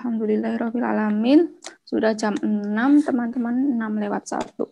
[0.00, 1.60] Alhamdulillahirrahmanirrahim.
[1.84, 3.76] Sudah jam 6, teman-teman.
[3.76, 4.64] 6 lewat 1.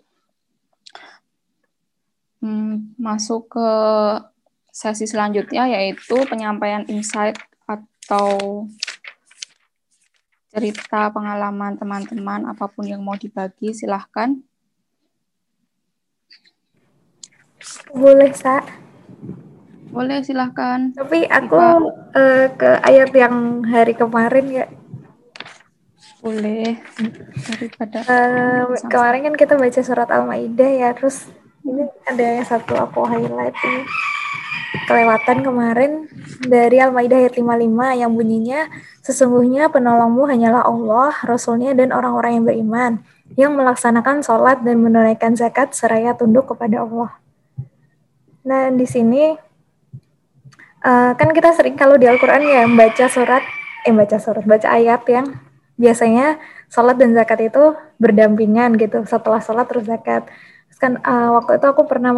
[2.41, 3.69] Hmm, masuk ke
[4.73, 7.37] sesi selanjutnya, yaitu penyampaian insight
[7.69, 8.65] atau
[10.49, 14.33] cerita pengalaman teman-teman, apa pun yang mau dibagi, silahkan.
[17.93, 18.65] Boleh, Sa.
[19.93, 20.89] Boleh, silahkan.
[20.97, 21.61] Tapi aku
[22.17, 24.65] uh, ke ayat yang hari kemarin ya
[26.23, 26.83] boleh.
[27.47, 31.31] Daripada uh, kemarin kan kita baca surat al-maidah ya terus
[31.63, 33.83] ini ada yang satu aku highlight ini.
[34.85, 36.09] Kelewatan kemarin
[36.45, 38.69] dari Al-Maidah ayat 55 yang bunyinya
[39.01, 42.93] sesungguhnya penolongmu hanyalah Allah, Rasulnya dan orang-orang yang beriman
[43.37, 47.17] yang melaksanakan sholat dan menunaikan zakat seraya tunduk kepada Allah.
[48.45, 49.37] Nah di sini
[50.85, 53.45] uh, kan kita sering kalau di Al-Quran ya membaca surat,
[53.85, 55.48] eh baca surat, baca ayat yang
[55.79, 59.07] biasanya sholat dan zakat itu berdampingan gitu.
[59.07, 60.27] Setelah sholat terus zakat.
[60.69, 62.13] Terus kan uh, waktu itu aku pernah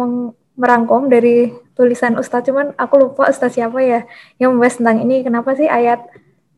[0.57, 4.03] merangkum dari tulisan Ustadz, cuman aku lupa Ustadz siapa ya
[4.41, 5.23] yang membahas tentang ini.
[5.23, 6.03] Kenapa sih ayat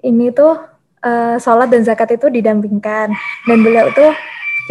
[0.01, 0.57] ini tuh
[1.03, 3.13] uh, sholat dan zakat itu didampingkan.
[3.45, 4.11] Dan beliau tuh,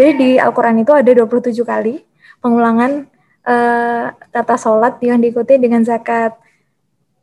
[0.01, 2.03] jadi di Al-Quran itu ada 27 kali
[2.43, 3.07] pengulangan
[3.47, 6.35] uh, kata sholat yang diikuti dengan zakat.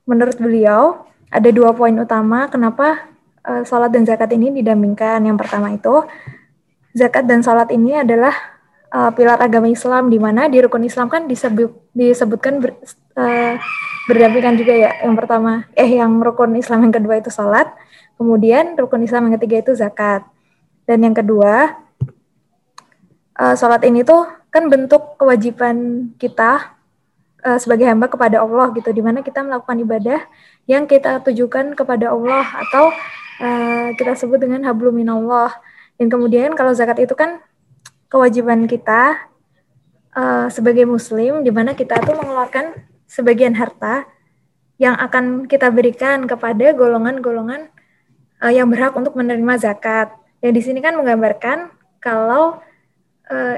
[0.07, 3.05] Menurut beliau, ada dua poin utama kenapa
[3.45, 5.23] uh, sholat dan zakat ini didampingkan.
[5.23, 6.03] Yang pertama itu,
[6.95, 8.33] zakat dan sholat ini adalah
[8.91, 12.75] uh, pilar agama Islam, di mana di rukun Islam kan disebut, disebutkan ber,
[13.19, 13.55] uh,
[14.09, 14.91] berdampingan juga ya.
[15.05, 17.69] Yang pertama, eh yang rukun Islam yang kedua itu sholat,
[18.19, 20.25] kemudian rukun Islam yang ketiga itu zakat.
[20.89, 21.77] Dan yang kedua,
[23.37, 26.73] uh, sholat ini tuh kan bentuk kewajiban kita
[27.39, 30.19] sebagai hamba kepada Allah gitu, di mana kita melakukan ibadah
[30.67, 32.91] yang kita tujukan kepada Allah atau
[33.39, 35.55] uh, kita sebut dengan hablum minallah.
[35.99, 37.43] Dan kemudian kalau zakat itu kan
[38.07, 39.27] kewajiban kita
[40.15, 42.75] uh, sebagai muslim di mana kita tuh mengeluarkan
[43.09, 44.07] sebagian harta
[44.79, 47.67] yang akan kita berikan kepada golongan-golongan
[48.39, 50.15] uh, yang berhak untuk menerima zakat.
[50.39, 52.63] Yang di sini kan menggambarkan kalau
[53.27, 53.57] uh,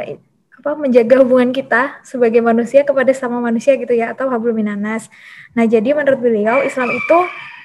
[0.61, 5.09] apa menjaga hubungan kita sebagai manusia kepada sama manusia gitu ya atau hablum minanas.
[5.57, 7.17] Nah, jadi menurut beliau Islam itu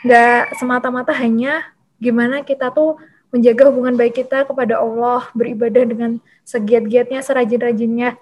[0.08, 3.00] nggak semata-mata hanya gimana kita tuh
[3.34, 8.16] menjaga hubungan baik kita kepada Allah, beribadah dengan segiat-giatnya, serajin-rajinnya.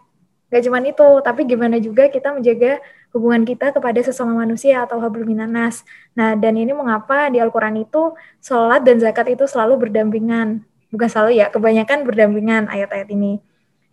[0.48, 2.78] Gak cuma itu, tapi gimana juga kita menjaga
[3.14, 5.86] hubungan kita kepada sesama manusia atau hablum minanas.
[6.18, 10.62] Nah, dan ini mengapa di Al-Quran itu sholat dan zakat itu selalu berdampingan.
[10.90, 13.42] Bukan selalu ya, kebanyakan berdampingan ayat-ayat ini.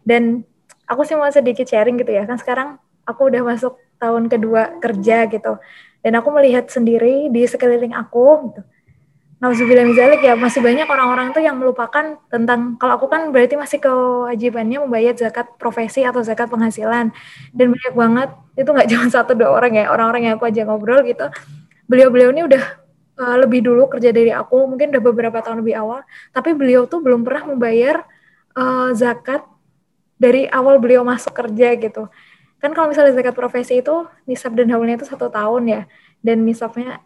[0.05, 0.45] Dan
[0.89, 5.29] aku sih mau sedikit sharing gitu ya, kan sekarang aku udah masuk tahun kedua kerja
[5.29, 5.61] gitu.
[6.01, 8.61] Dan aku melihat sendiri di sekeliling aku gitu,
[9.41, 9.89] Nauzubillah
[10.21, 15.17] ya masih banyak orang-orang tuh yang melupakan tentang kalau aku kan berarti masih kewajibannya membayar
[15.17, 17.09] zakat profesi atau zakat penghasilan.
[17.49, 21.01] Dan banyak banget itu nggak cuma satu dua orang ya orang-orang yang aku aja ngobrol
[21.09, 21.25] gitu.
[21.89, 22.63] Beliau-beliau ini udah
[23.17, 26.05] uh, lebih dulu kerja dari aku mungkin udah beberapa tahun lebih awal.
[26.29, 28.05] Tapi beliau tuh belum pernah membayar
[28.53, 29.41] uh, zakat
[30.21, 32.13] dari awal beliau masuk kerja gitu.
[32.61, 35.81] Kan kalau misalnya zakat profesi itu nisab dan haulnya itu satu tahun ya.
[36.21, 37.01] Dan nisabnya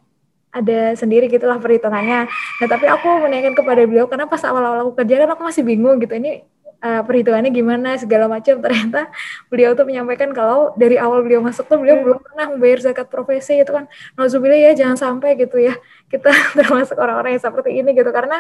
[0.55, 2.31] ada sendiri gitulah perhitungannya.
[2.31, 5.99] Nah tapi aku menanyakan kepada beliau karena pas awal-awal aku kerja kan aku masih bingung
[5.99, 6.47] gitu ini
[6.79, 8.63] uh, perhitungannya gimana segala macam.
[8.63, 9.11] Ternyata
[9.51, 12.05] beliau tuh menyampaikan kalau dari awal beliau masuk tuh beliau hmm.
[12.07, 13.91] belum pernah membayar zakat profesi itu kan.
[14.15, 15.75] Nauzubillah ya jangan sampai gitu ya
[16.07, 18.39] kita termasuk orang-orang yang seperti ini gitu karena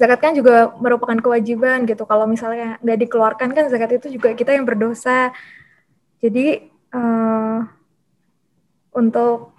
[0.00, 2.08] zakat kan juga merupakan kewajiban gitu.
[2.08, 5.28] Kalau misalnya nggak dikeluarkan kan zakat itu juga kita yang berdosa.
[6.24, 7.60] Jadi uh,
[8.96, 9.55] untuk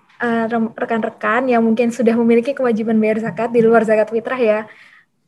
[0.78, 4.60] rekan-rekan uh, yang mungkin sudah memiliki kewajiban bayar zakat di luar zakat fitrah ya,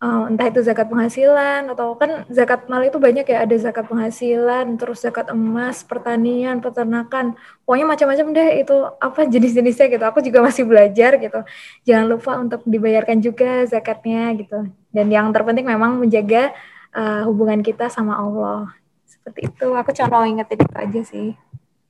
[0.01, 4.79] uh, entah itu zakat penghasilan atau kan zakat mal itu banyak ya ada zakat penghasilan,
[4.79, 7.35] terus zakat emas, pertanian, peternakan,
[7.67, 10.03] pokoknya macam-macam deh itu apa jenis-jenisnya gitu.
[10.07, 11.39] Aku juga masih belajar gitu.
[11.85, 14.67] Jangan lupa untuk dibayarkan juga zakatnya gitu.
[14.89, 16.49] Dan yang terpenting memang menjaga
[16.95, 18.73] uh, hubungan kita sama Allah.
[19.05, 19.67] Seperti itu.
[19.75, 21.29] Aku cuma ingetin itu aja sih.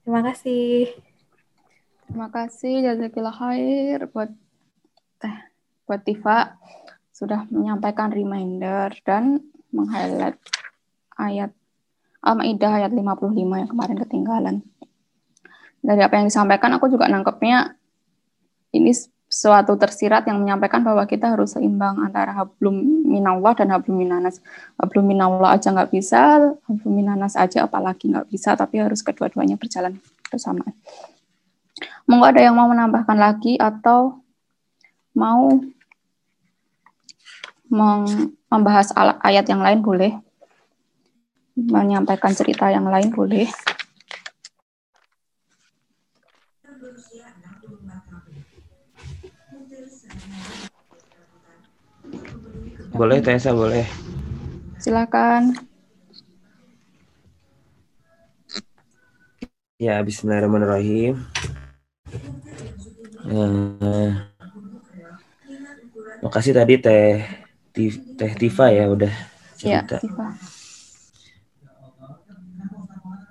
[0.04, 1.09] Terima kasih.
[2.10, 4.34] Terima kasih jazakillah khair buat
[5.22, 5.36] teh
[5.86, 6.58] buat Tifa
[7.14, 10.42] sudah menyampaikan reminder dan meng-highlight
[11.22, 11.54] ayat
[12.26, 14.56] Al-Maidah ayat 55 yang kemarin ketinggalan.
[15.86, 17.78] Dari apa yang disampaikan aku juga nangkepnya
[18.74, 18.90] ini
[19.30, 24.42] suatu tersirat yang menyampaikan bahwa kita harus seimbang antara hablum minallah dan hablum minanas.
[24.82, 30.02] Hablum minallah aja nggak bisa, hablum minanas aja apalagi nggak bisa, tapi harus kedua-duanya berjalan
[30.34, 30.74] bersamaan.
[32.10, 34.18] Monggo ada yang mau menambahkan lagi atau
[35.14, 35.62] mau
[38.50, 38.90] membahas
[39.22, 40.18] ayat yang lain boleh.
[41.54, 43.46] Menyampaikan cerita yang lain boleh.
[52.90, 53.86] Boleh Tessa, boleh.
[54.82, 55.54] Silakan.
[59.78, 61.39] Ya, bismillahirrahmanirrahim.
[63.30, 64.10] Uh,
[66.26, 67.22] makasih tadi Teh
[68.18, 69.14] Teh Tifa ya udah
[69.62, 69.98] iya, cerita.
[69.98, 70.28] Ya, Tifa.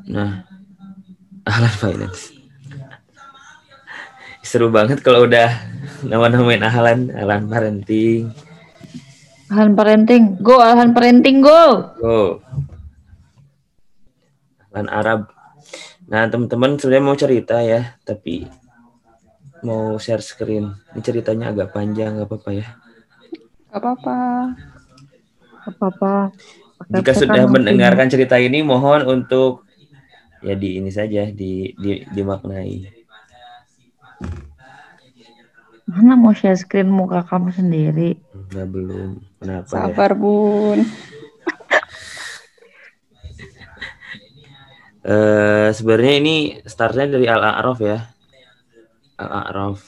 [0.09, 0.47] Nah,
[1.51, 2.33] Ahlan Finance.
[4.41, 5.53] Seru banget kalau udah
[6.07, 8.33] nama-namain Ahlan, Ahlan Parenting.
[9.53, 11.93] Ahlan Parenting, go Ahlan Parenting, go.
[12.01, 12.41] Go.
[14.73, 15.21] Ahlan Arab.
[16.09, 18.49] Nah, teman-teman sebenarnya mau cerita ya, tapi
[19.63, 20.75] mau share screen.
[20.95, 22.67] Ini ceritanya agak panjang, nggak apa-apa ya?
[23.71, 24.19] Nggak apa-apa.
[25.65, 26.15] Nggak apa-apa.
[26.89, 29.67] Jika sudah mendengarkan cerita ini, mohon untuk
[30.39, 32.99] ya di ini saja, di, di dimaknai.
[35.89, 38.21] Mana mau share screen muka kamu sendiri?
[38.37, 39.11] Enggak belum.
[39.41, 39.73] Kenapa ya?
[39.73, 40.21] Sabar, ya?
[40.21, 40.79] Bun.
[45.09, 46.37] uh, sebenarnya ini
[46.69, 48.05] startnya dari Al-A'raf ya.
[49.19, 49.83] Al-A'raf.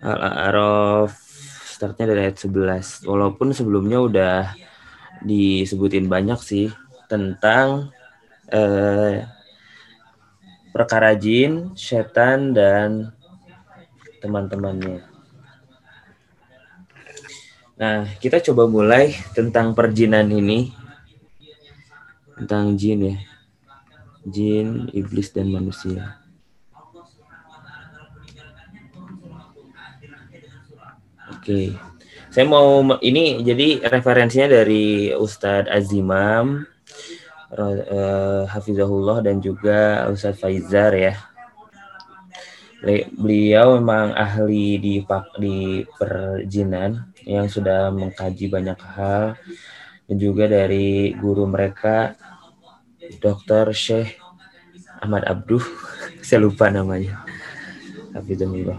[0.00, 1.12] Al-A'raf
[1.80, 3.08] startnya dari ayat 11.
[3.08, 4.36] Walaupun sebelumnya udah
[5.24, 6.68] disebutin banyak sih
[7.08, 7.92] tentang
[8.52, 9.24] eh,
[10.72, 13.16] perkara jin, setan dan
[14.20, 15.04] teman-temannya.
[17.80, 20.68] Nah, kita coba mulai tentang perjinan ini.
[22.36, 23.16] Tentang jin ya.
[24.28, 26.19] Jin, iblis, dan manusia.
[31.40, 31.72] Oke.
[32.28, 36.68] Saya mau ini jadi referensinya dari Ustadz Azimam
[37.56, 41.16] uh, Hafizahullah dan juga Ustadz Faizar ya.
[43.16, 45.00] Beliau memang ahli di
[45.40, 45.56] di
[45.96, 49.40] perjinan yang sudah mengkaji banyak hal
[50.04, 52.20] dan juga dari guru mereka
[53.16, 53.72] Dr.
[53.72, 54.20] Syekh
[55.00, 55.64] Ahmad Abduh,
[56.20, 57.24] saya lupa namanya.
[58.12, 58.76] Hafizahullah.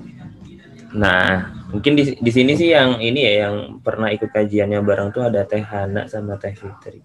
[0.91, 5.23] Nah, mungkin di, di sini sih yang ini ya yang pernah ikut kajiannya bareng tuh
[5.25, 6.99] ada Teh Hana sama Teh Fitri.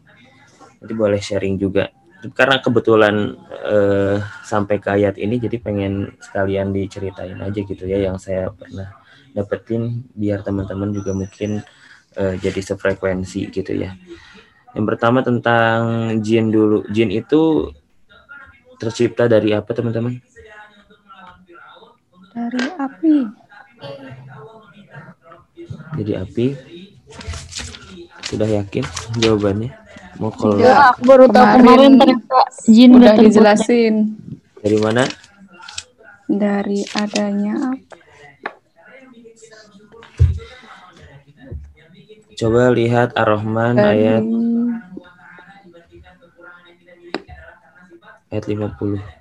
[0.83, 1.89] Nanti boleh sharing juga.
[2.35, 3.15] Karena kebetulan
[3.71, 8.91] eh, sampai ke ayat ini jadi pengen sekalian diceritain aja gitu ya yang saya pernah
[9.31, 11.63] dapetin biar teman-teman juga mungkin
[12.19, 13.95] eh, jadi sefrekuensi gitu ya.
[14.75, 15.81] Yang pertama tentang
[16.21, 16.83] jin dulu.
[16.91, 17.71] Jin itu
[18.83, 20.19] tercipta dari apa teman-teman?
[22.37, 23.47] Dari api
[26.01, 26.47] jadi api.
[28.27, 28.85] Sudah yakin
[29.23, 29.71] jawabannya?
[30.17, 33.95] Mau kalau ya, aku baru tahu kemarin ternyata jin udah dijelasin.
[34.65, 35.05] Dari mana?
[36.27, 37.79] Dari adanya
[42.37, 44.21] coba lihat ar-rahman ayat
[48.29, 49.16] ayat 50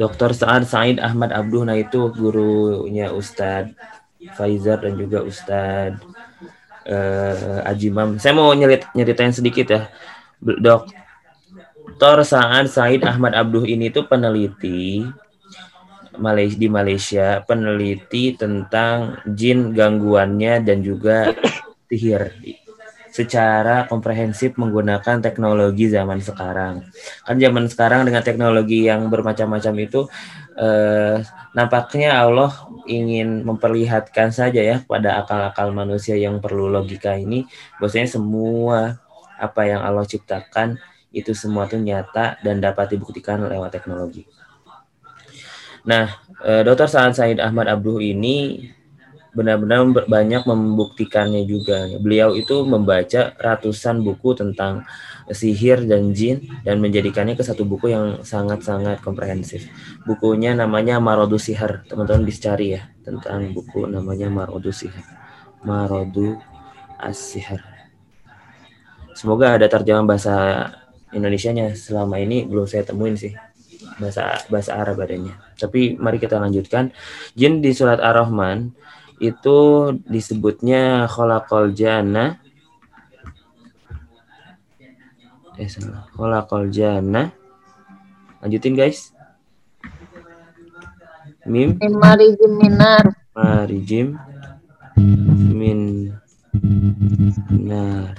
[0.00, 0.32] Dr.
[0.32, 3.76] Saad Said Ahmad Abduh nah itu gurunya Ustadz
[4.32, 6.00] Faizar dan juga Ustadz
[6.88, 8.16] uh, Ajimam.
[8.16, 9.82] Saya mau nyerit nyeritain sedikit ya.
[10.40, 12.16] Dr.
[12.24, 15.04] Saad Said Ahmad Abduh ini tuh peneliti
[16.56, 21.32] di Malaysia, peneliti tentang jin gangguannya dan juga
[21.88, 22.36] sihir
[23.10, 26.86] secara komprehensif menggunakan teknologi zaman sekarang.
[27.26, 30.06] Kan zaman sekarang dengan teknologi yang bermacam-macam itu
[30.54, 31.18] eh,
[31.52, 32.54] nampaknya Allah
[32.86, 37.46] ingin memperlihatkan saja ya pada akal-akal manusia yang perlu logika ini
[37.78, 39.02] bahwasanya semua
[39.36, 40.78] apa yang Allah ciptakan
[41.10, 44.26] itu semua tuh nyata dan dapat dibuktikan lewat teknologi.
[45.82, 46.12] Nah,
[46.44, 46.86] eh, Dr.
[46.86, 48.68] Sa'ad Said Ahmad Abduh ini
[49.30, 51.86] benar-benar banyak membuktikannya juga.
[52.02, 54.82] Beliau itu membaca ratusan buku tentang
[55.30, 59.70] sihir dan jin dan menjadikannya ke satu buku yang sangat-sangat komprehensif.
[60.02, 61.86] Bukunya namanya Marodu Sihir.
[61.86, 65.06] Teman-teman bisa cari ya tentang buku namanya Marodu Sihir.
[65.62, 66.40] Marodu
[66.98, 67.62] As-Sihir.
[69.14, 70.34] Semoga ada terjemahan bahasa
[71.10, 73.34] Indonesia-nya selama ini belum saya temuin sih
[74.00, 75.36] bahasa bahasa Arab adanya.
[75.60, 76.94] Tapi mari kita lanjutkan.
[77.36, 78.72] Jin di surat Ar-Rahman
[79.20, 79.58] itu
[80.08, 82.40] disebutnya kholakol jana.
[85.60, 86.08] Eh salah.
[86.16, 87.28] Kholakol jana.
[88.40, 89.12] Lanjutin guys.
[91.44, 91.76] Mim.
[91.76, 93.04] Mimari jim minar.
[93.36, 94.18] marijim
[95.52, 96.12] min
[97.52, 98.16] nar.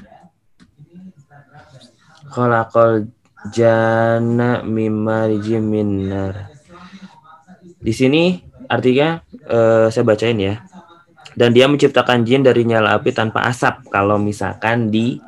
[2.31, 3.12] Khalaqal
[3.50, 6.51] jana mimarijim min nar
[7.81, 8.38] di sini
[8.70, 9.17] artinya
[9.50, 10.62] eh, saya bacain ya
[11.35, 13.88] dan dia menciptakan jin dari nyala api tanpa asap.
[13.91, 15.19] Kalau misalkan di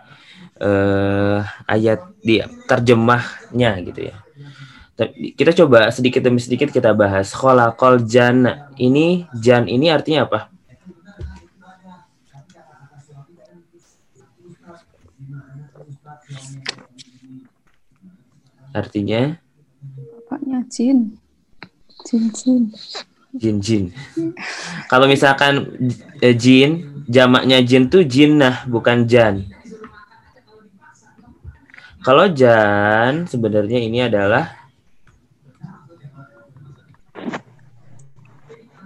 [0.60, 4.16] eh, ayat di terjemahnya gitu ya.
[5.34, 7.34] Kita coba sedikit demi sedikit kita bahas.
[7.34, 10.54] Khalaqal jana ini jan ini artinya apa?
[18.74, 19.38] Artinya?
[20.34, 21.18] Bapaknya jin.
[22.10, 22.64] Jin jin.
[23.34, 23.84] Jin jin.
[24.86, 25.74] Kalau misalkan
[26.22, 29.50] eh, jin jamaknya jin tuh jinnah bukan jan.
[32.04, 34.52] Kalau jan sebenarnya ini adalah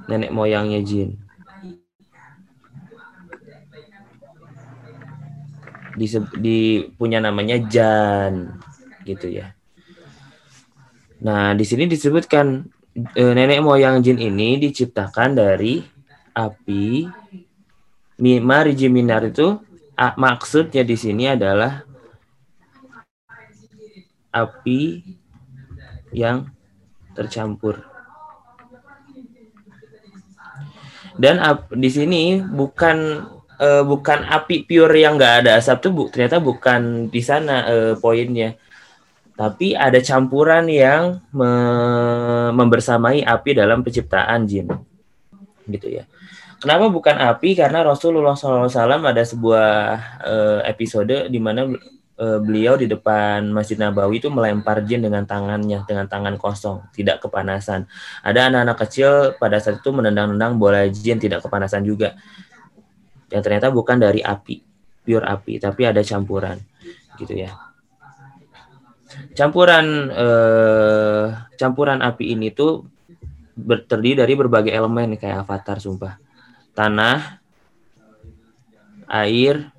[0.07, 1.17] nenek moyangnya jin.
[5.97, 6.05] Di,
[6.37, 6.59] di
[6.93, 8.53] punya namanya jan
[9.01, 9.57] gitu ya.
[11.25, 15.85] Nah di sini disebutkan eh, nenek moyang jin ini diciptakan dari
[16.33, 17.05] api.
[18.17, 19.61] Mariji minar itu
[20.17, 21.85] maksudnya di sini adalah
[24.33, 25.05] api
[26.13, 26.49] yang
[27.13, 27.85] tercampur.
[31.17, 31.41] Dan
[31.73, 32.97] di sini bukan
[33.57, 37.93] eh, bukan api pure yang nggak ada asap tuh bu, ternyata bukan di sana eh,
[37.97, 38.57] poinnya
[39.37, 44.65] tapi ada campuran yang me- membersamai api dalam penciptaan jin.
[45.69, 46.09] Gitu ya.
[46.57, 47.53] Kenapa bukan api?
[47.53, 49.69] Karena Rasulullah SAW ada sebuah
[50.25, 51.69] eh, episode di mana
[52.17, 57.21] eh, beliau di depan Masjid Nabawi itu melempar jin dengan tangannya dengan tangan kosong tidak
[57.21, 57.85] kepanasan.
[58.25, 62.17] Ada anak-anak kecil pada saat itu menendang-nendang bola jin tidak kepanasan juga.
[63.29, 64.65] Yang ternyata bukan dari api
[65.05, 66.57] pure api tapi ada campuran.
[67.21, 67.66] Gitu ya
[69.37, 71.25] campuran eh,
[71.61, 72.89] campuran api ini tuh
[73.85, 76.17] terdiri dari berbagai elemen kayak avatar sumpah.
[76.73, 77.37] Tanah
[79.05, 79.69] air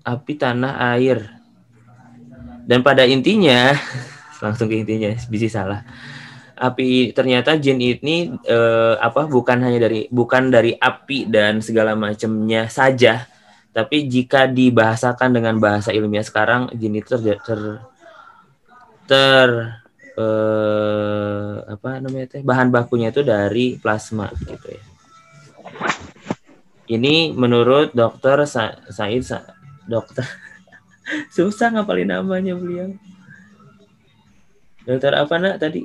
[0.00, 1.18] api tanah air.
[2.66, 3.76] Dan pada intinya
[4.44, 5.84] langsung ke intinya bisa salah.
[6.56, 12.64] Api ternyata jin ini eh, apa bukan hanya dari bukan dari api dan segala macamnya
[12.72, 13.28] saja
[13.76, 17.60] tapi jika dibahasakan dengan bahasa ilmiah sekarang jin itu ter, ter,
[19.04, 19.48] ter
[20.16, 24.82] eh, apa namanya teh bahan bakunya itu dari plasma gitu ya.
[26.86, 29.52] Ini menurut dokter Sa- Said Sa-
[29.84, 30.24] dokter.
[31.36, 32.96] Susah ngapalin namanya beliau.
[34.88, 35.84] Dokter apa nak tadi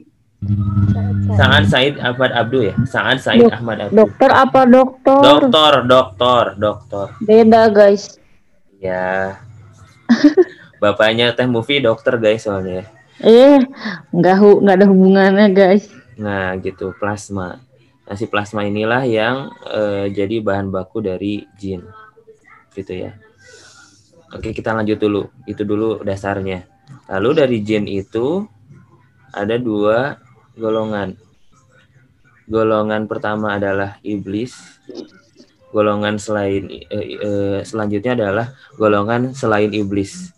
[1.32, 2.74] Sa'ad Said Ahmad Abdu ya?
[2.84, 3.94] Sa'ad Said Dok- Ahmad Abdu.
[3.96, 5.22] Dokter apa dokter?
[5.22, 8.18] dokter dokter dokter Beda guys.
[8.82, 9.38] ya
[10.82, 12.90] bapaknya teh movie dokter guys soalnya.
[13.22, 13.62] Eh,
[14.10, 15.86] nggak hu nggak ada hubungannya guys.
[16.18, 16.90] nah gitu.
[16.98, 17.62] Plasma.
[18.02, 21.86] Nah si plasma inilah yang eh, jadi bahan baku dari jin.
[22.74, 23.14] Gitu ya.
[24.34, 25.30] Oke kita lanjut dulu.
[25.46, 26.66] Itu dulu dasarnya.
[27.08, 28.42] Lalu dari jin itu
[29.30, 30.18] ada dua
[30.56, 31.16] golongan.
[32.52, 34.58] Golongan pertama adalah iblis.
[35.72, 40.36] Golongan selain eh, eh, selanjutnya adalah golongan selain iblis.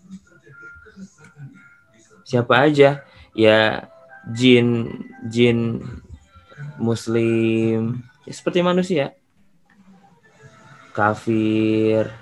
[2.22, 3.02] Siapa aja?
[3.34, 3.90] Ya
[4.30, 4.94] jin
[5.26, 5.82] jin
[6.78, 9.18] muslim ya seperti manusia.
[10.94, 12.14] Kafir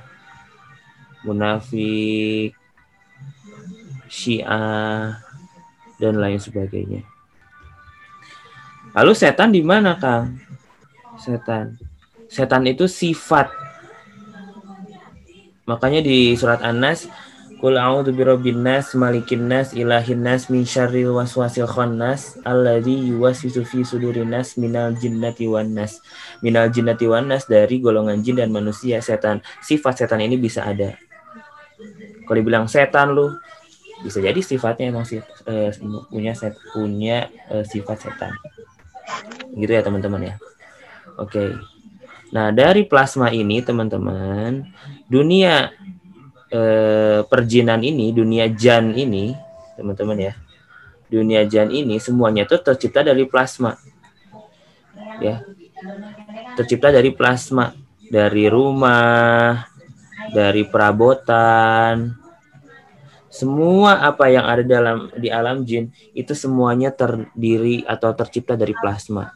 [1.27, 2.55] munafik
[4.07, 5.19] syiah
[5.99, 7.10] dan lain sebagainya
[8.95, 10.39] lalu setan di mana kang
[11.19, 11.79] setan
[12.31, 13.51] setan itu sifat
[15.67, 17.07] makanya di surat An-Nas
[17.61, 24.33] Qul a'udzu birabbin nas malikin nas ilahin nas min waswasil khannas alladzi yuwaswisu fi sudurin
[24.33, 26.01] nas minal jinnati wan nas.
[26.41, 29.45] Minal jinnati wan nas dari golongan jin dan manusia setan.
[29.61, 30.97] Sifat setan ini bisa ada.
[32.25, 33.29] Kalau dibilang setan lu
[34.01, 35.05] bisa jadi sifatnya emang
[35.45, 35.69] eh,
[36.09, 38.33] punya set punya eh, sifat setan.
[39.55, 40.35] Gitu ya teman-teman ya.
[41.19, 41.55] Oke.
[42.31, 44.63] Nah, dari plasma ini teman-teman,
[45.11, 45.67] dunia
[46.47, 49.35] eh, perjinan ini, dunia jan ini,
[49.75, 50.33] teman-teman ya,
[51.11, 53.75] dunia jan ini semuanya itu tercipta dari plasma,
[55.19, 55.43] ya,
[56.55, 57.75] tercipta dari plasma,
[58.07, 59.67] dari rumah,
[60.31, 62.15] dari perabotan,
[63.31, 69.31] semua apa yang ada dalam di alam jin itu semuanya terdiri atau tercipta dari plasma.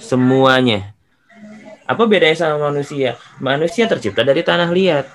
[0.00, 0.96] Semuanya.
[1.84, 3.20] Apa bedanya sama manusia?
[3.44, 5.06] Manusia tercipta dari tanah liat.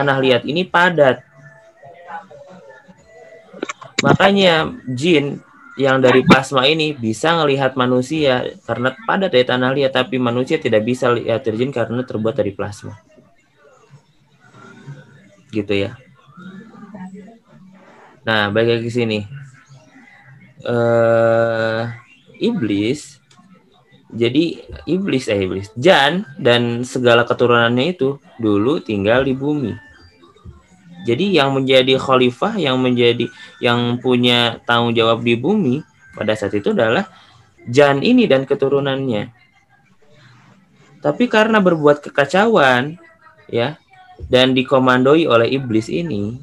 [0.00, 1.28] Tanah liat ini padat.
[4.00, 5.44] Makanya jin
[5.76, 10.88] yang dari plasma ini bisa melihat manusia karena padat dari tanah liat, tapi manusia tidak
[10.88, 13.09] bisa lihat jin karena terbuat dari plasma.
[15.50, 15.98] Gitu ya.
[18.24, 19.20] Nah, balik lagi ke sini.
[20.60, 21.82] Eh,
[22.40, 23.20] iblis
[24.10, 24.58] jadi
[24.90, 29.72] iblis eh iblis Jan dan segala keturunannya itu dulu tinggal di bumi.
[31.06, 33.30] Jadi yang menjadi khalifah yang menjadi
[33.62, 35.80] yang punya tanggung jawab di bumi
[36.12, 37.08] pada saat itu adalah
[37.70, 39.32] Jan ini dan keturunannya.
[41.00, 43.00] Tapi karena berbuat kekacauan
[43.48, 43.79] ya
[44.28, 46.36] dan dikomandoi oleh iblis ini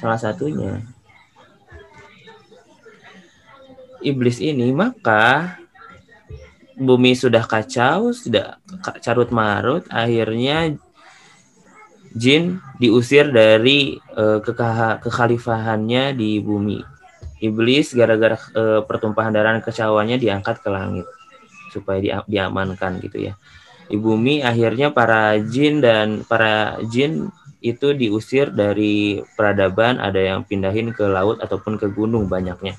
[0.00, 0.82] salah satunya
[4.04, 5.56] iblis ini maka
[6.74, 8.58] bumi sudah kacau, sudah
[9.00, 10.74] carut marut, akhirnya
[12.14, 14.38] jin diusir dari uh,
[15.02, 16.82] kekhalifahannya di bumi.
[17.42, 21.06] Iblis gara-gara uh, pertumpahan darah kecauannya diangkat ke langit
[21.74, 23.34] supaya di, diamankan gitu ya.
[23.84, 27.28] Di bumi akhirnya para jin dan para jin
[27.64, 32.76] itu diusir dari peradaban, ada yang pindahin ke laut ataupun ke gunung banyaknya.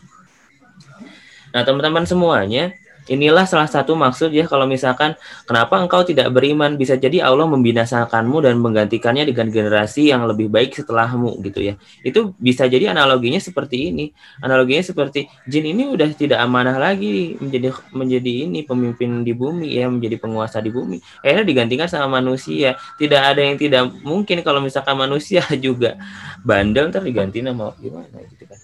[1.50, 5.13] Nah, teman-teman semuanya, Inilah salah satu maksud ya kalau misalkan
[5.45, 10.74] kenapa engkau tidak beriman bisa jadi Allah membinasakanmu dan menggantikannya dengan generasi yang lebih baik
[10.74, 11.74] setelahmu gitu ya.
[12.01, 14.09] Itu bisa jadi analoginya seperti ini.
[14.41, 19.85] Analoginya seperti jin ini udah tidak amanah lagi menjadi menjadi ini pemimpin di bumi ya,
[19.85, 20.97] menjadi penguasa di bumi.
[21.21, 22.74] Akhirnya digantikan sama manusia.
[22.97, 25.93] Tidak ada yang tidak mungkin kalau misalkan manusia juga
[26.41, 28.59] bandel ntar diganti nama gimana gitu kan.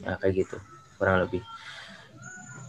[0.00, 0.56] Nah, kayak gitu
[0.96, 1.44] kurang lebih.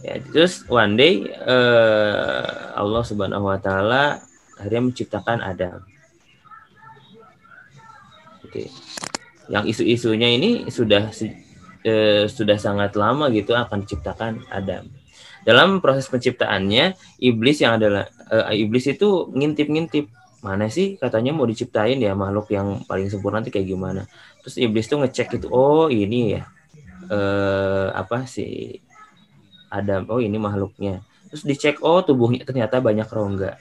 [0.02, 4.18] Ya, terus one day uh, Allah Subhanahu wa taala
[4.58, 5.78] akhirnya menciptakan Adam.
[8.42, 8.66] Oke.
[9.46, 14.90] Yang isu-isunya ini sudah uh, sudah sangat lama gitu akan diciptakan Adam.
[15.46, 20.10] Dalam proses penciptaannya, iblis yang adalah uh, iblis itu ngintip-ngintip
[20.42, 24.10] mana sih katanya mau diciptain ya makhluk yang paling sempurna nanti kayak gimana.
[24.42, 26.42] Terus iblis tuh ngecek itu, oh ini ya.
[27.06, 28.78] Uh, apa sih
[29.72, 31.00] Adam oh ini makhluknya.
[31.32, 33.56] Terus dicek oh tubuhnya ternyata banyak rongga.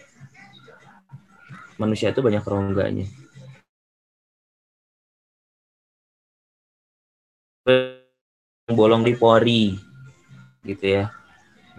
[1.79, 3.07] Manusia itu banyak rongganya.
[8.67, 9.71] Bolong di pori
[10.67, 11.15] gitu ya.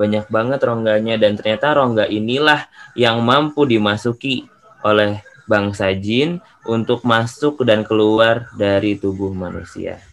[0.01, 2.67] Banyak banget rongganya dan ternyata rongga inilah
[2.97, 4.49] yang mampu dimasuki
[4.81, 10.12] oleh bangsa jin untuk masuk dan keluar dari tubuh manusia.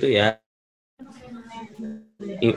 [0.00, 0.40] Itu ya.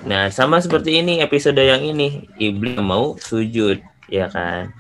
[0.08, 2.32] Nah sama seperti ini episode yang ini.
[2.40, 4.72] Iblis gak mau sujud ya kan?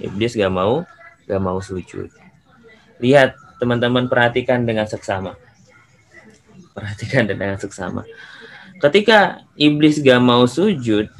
[0.00, 0.88] Iblis gak mau
[1.28, 2.08] gak mau sujud.
[3.04, 5.36] Lihat teman-teman perhatikan dengan seksama.
[6.72, 8.08] Perhatikan dengan seksama.
[8.80, 11.12] Ketika iblis gak mau sujud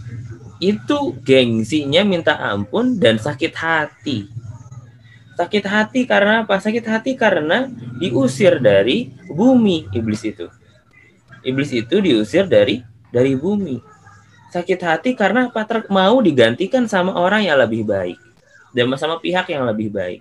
[0.59, 4.27] itu gengsinya minta ampun dan sakit hati.
[5.39, 6.59] Sakit hati karena apa?
[6.59, 7.71] Sakit hati karena
[8.03, 10.51] diusir dari bumi iblis itu
[11.43, 13.79] iblis itu diusir dari dari bumi.
[14.49, 15.85] Sakit hati karena apa?
[15.93, 18.17] Mau digantikan sama orang yang lebih baik
[18.73, 20.21] dan sama pihak yang lebih baik.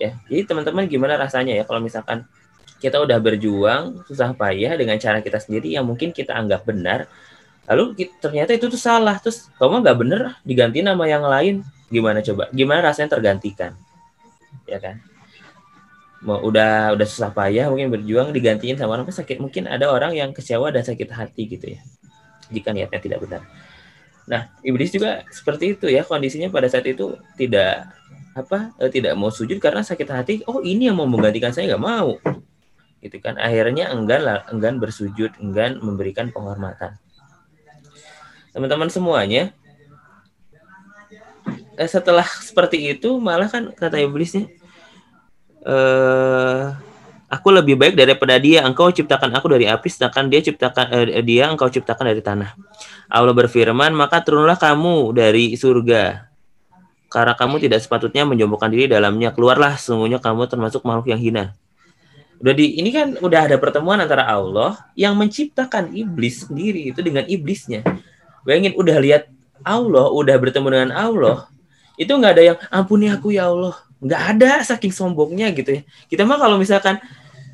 [0.00, 2.24] Ya, jadi teman-teman gimana rasanya ya kalau misalkan
[2.80, 7.04] kita udah berjuang susah payah dengan cara kita sendiri yang mungkin kita anggap benar,
[7.68, 11.60] lalu kita, ternyata itu tuh salah, terus kamu nggak bener diganti nama yang lain,
[11.92, 12.48] gimana coba?
[12.48, 13.76] Gimana rasanya tergantikan?
[14.64, 15.04] Ya kan?
[16.20, 20.36] Mau udah udah susah payah mungkin berjuang digantiin sama orang sakit mungkin ada orang yang
[20.36, 21.80] kecewa dan sakit hati gitu ya.
[22.52, 23.42] Jika niatnya tidak benar.
[24.28, 27.88] Nah iblis juga seperti itu ya kondisinya pada saat itu tidak
[28.36, 31.84] apa eh, tidak mau sujud karena sakit hati oh ini yang mau menggantikan saya nggak
[31.84, 32.20] mau.
[33.00, 37.00] Gitu kan akhirnya enggan lah enggan bersujud enggan memberikan penghormatan.
[38.52, 39.56] Teman-teman semuanya
[41.80, 44.59] eh, setelah seperti itu malah kan kata iblisnya
[45.66, 46.76] uh,
[47.30, 48.64] aku lebih baik daripada dia.
[48.64, 52.54] Engkau ciptakan aku dari api, sedangkan dia ciptakan uh, dia engkau ciptakan dari tanah.
[53.10, 56.30] Allah berfirman, maka turunlah kamu dari surga.
[57.10, 59.34] Karena kamu tidak sepatutnya menjombokkan diri dalamnya.
[59.34, 61.44] Keluarlah, semuanya kamu termasuk makhluk yang hina.
[62.40, 67.28] Udah di ini kan udah ada pertemuan antara Allah yang menciptakan iblis sendiri itu dengan
[67.28, 67.84] iblisnya.
[68.48, 69.28] Bayangin udah lihat
[69.60, 71.52] Allah, udah bertemu dengan Allah,
[72.00, 73.76] itu nggak ada yang ampuni aku ya Allah.
[74.00, 75.82] Nggak ada saking sombongnya gitu ya.
[76.08, 76.98] Kita mah kalau misalkan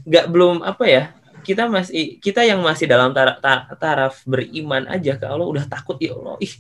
[0.07, 1.03] nggak belum apa ya,
[1.43, 3.43] kita masih kita yang masih dalam taraf,
[3.79, 6.39] taraf beriman aja ke Allah udah takut ya Allah.
[6.39, 6.55] Ih,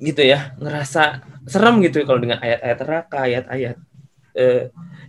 [0.00, 3.76] gitu ya, ngerasa serem gitu kalau dengan ayat-ayat neraka, ayat-ayat
[4.38, 4.62] eh,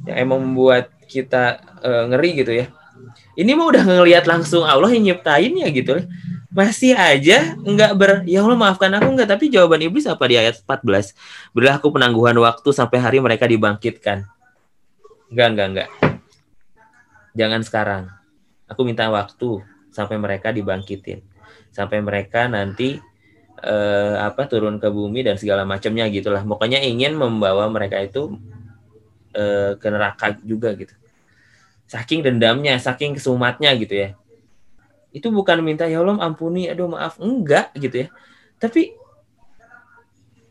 [0.10, 2.65] yang emang membuat kita eh, ngeri gitu ya.
[3.38, 6.06] Ini mah udah ngelihat langsung Allah yang nyiptain ya gitu
[6.52, 10.60] masih aja enggak ber ya Allah maafkan aku enggak tapi jawaban iblis apa di ayat
[10.60, 11.16] 14
[11.56, 14.28] berilah aku penangguhan waktu sampai hari mereka dibangkitkan.
[15.32, 15.90] Enggak enggak enggak
[17.36, 18.04] jangan sekarang.
[18.68, 21.24] Aku minta waktu sampai mereka dibangkitin.
[21.72, 23.00] Sampai mereka nanti
[23.60, 26.44] eh, apa turun ke bumi dan segala macamnya gitulah.
[26.44, 28.36] Pokoknya ingin membawa mereka itu
[29.36, 30.96] eh, ke neraka juga gitu.
[31.92, 34.10] Saking dendamnya saking kesumatnya gitu ya
[35.12, 37.19] itu bukan minta ya Allah ampuni aduh maaf.
[37.19, 38.08] Enggak gitu ya.
[38.60, 38.95] Tapi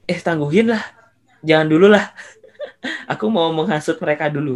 [0.05, 0.85] eh tangguhin lah.
[1.41, 2.13] Jangan dulu lah.
[3.13, 4.53] Aku mau menghasut mereka dulu.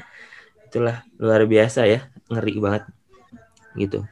[0.68, 2.04] Itulah luar biasa ya.
[2.28, 2.82] Ngeri banget.
[3.74, 4.04] Gitu.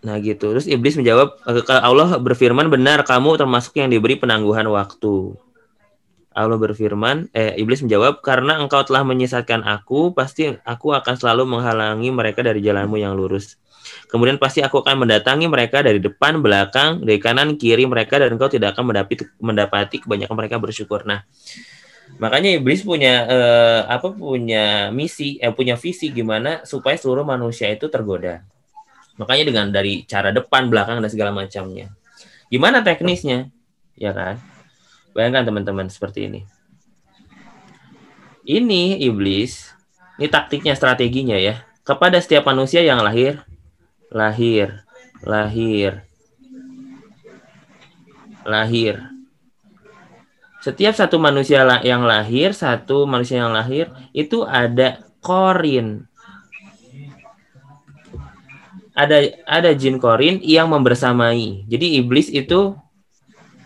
[0.00, 0.50] Nah gitu.
[0.56, 1.38] Terus iblis menjawab,
[1.68, 5.36] Allah berfirman benar kamu termasuk yang diberi penangguhan waktu.
[6.30, 12.14] Allah berfirman, eh iblis menjawab, "Karena engkau telah menyesatkan aku, pasti aku akan selalu menghalangi
[12.14, 13.58] mereka dari jalanmu yang lurus.
[14.06, 18.46] Kemudian pasti aku akan mendatangi mereka dari depan, belakang, dari kanan, kiri mereka dan engkau
[18.46, 21.26] tidak akan mendapati mendapati kebanyakan mereka bersyukur." Nah,
[22.22, 27.90] makanya iblis punya eh, apa punya misi, eh punya visi gimana supaya seluruh manusia itu
[27.90, 28.46] tergoda.
[29.18, 31.90] Makanya dengan dari cara depan, belakang dan segala macamnya.
[32.46, 33.50] Gimana teknisnya?
[33.98, 34.38] Ya kan?
[35.12, 36.40] Bayangkan teman-teman seperti ini.
[38.46, 39.74] Ini iblis,
[40.16, 41.66] ini taktiknya, strateginya ya.
[41.84, 43.42] Kepada setiap manusia yang lahir,
[44.10, 44.86] lahir,
[45.22, 46.02] lahir,
[48.44, 49.10] lahir.
[50.60, 56.04] Setiap satu manusia yang lahir, satu manusia yang lahir itu ada korin.
[58.92, 61.64] Ada ada jin korin yang membersamai.
[61.64, 62.76] Jadi iblis itu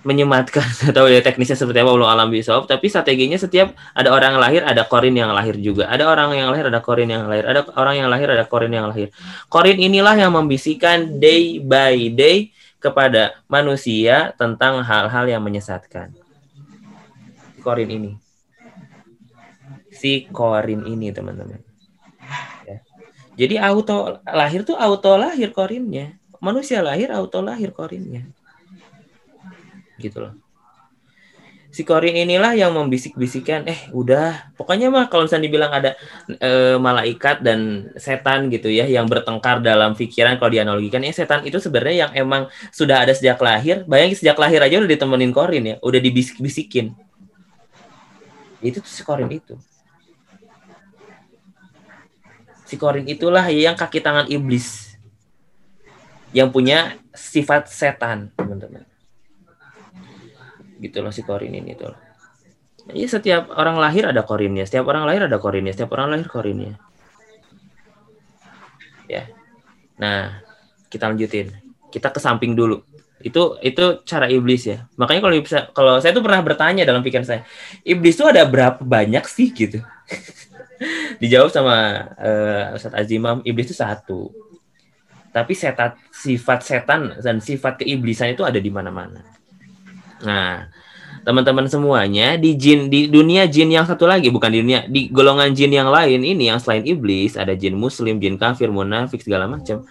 [0.04, 0.62] menyematkan.
[0.92, 4.62] Atau ya teknisnya seperti apa belum alam bisawab tapi strateginya setiap ada orang yang lahir
[4.62, 5.88] ada korin yang lahir juga.
[5.90, 7.44] Ada orang yang lahir ada korin yang lahir.
[7.48, 9.08] Ada orang yang lahir ada korin yang lahir.
[9.48, 16.12] Korin inilah yang membisikkan day by day kepada manusia tentang hal-hal yang menyesatkan.
[17.64, 18.12] Korin ini.
[19.88, 21.64] Si korin ini teman-teman.
[22.64, 22.80] Ya.
[23.36, 26.20] jadi auto lahir tuh auto lahir korinnya.
[26.44, 28.28] Manusia lahir auto lahir korinnya
[29.98, 30.34] gitu loh.
[31.74, 34.54] Si Korin inilah yang membisik-bisikan eh udah.
[34.54, 35.98] Pokoknya mah kalau misalnya dibilang ada
[36.30, 41.58] e, malaikat dan setan gitu ya yang bertengkar dalam pikiran kalau dianalogikan ya setan itu
[41.58, 43.82] sebenarnya yang emang sudah ada sejak lahir.
[43.90, 46.94] Bayangin sejak lahir aja udah ditemenin Korin ya udah dibisik-bisikin.
[48.62, 49.58] Itu tuh si Korin itu.
[52.70, 54.94] Si Korin itulah yang kaki tangan iblis
[56.30, 58.93] yang punya sifat setan teman-teman
[60.78, 61.94] gitu loh si korin ini tuh.
[62.92, 66.76] Iya setiap orang lahir ada korinnya, setiap orang lahir ada korinnya, setiap orang lahir korinnya.
[69.08, 69.28] Ya.
[69.96, 70.44] Nah,
[70.92, 71.48] kita lanjutin.
[71.88, 72.84] Kita ke samping dulu.
[73.24, 74.84] Itu itu cara iblis ya.
[75.00, 77.40] Makanya kalau bisa kalau saya tuh pernah bertanya dalam pikiran saya,
[77.80, 79.80] iblis tuh ada berapa banyak sih gitu.
[81.22, 81.76] Dijawab sama
[82.20, 84.28] uh, Ustadz Azimam, iblis itu satu.
[85.32, 89.24] Tapi setat, sifat setan dan sifat keiblisan itu ada di mana-mana.
[90.24, 90.72] Nah,
[91.24, 95.56] teman-teman semuanya di jin di dunia jin yang satu lagi bukan di dunia di golongan
[95.56, 99.84] jin yang lain ini yang selain iblis ada jin muslim, jin kafir, munafik segala macam.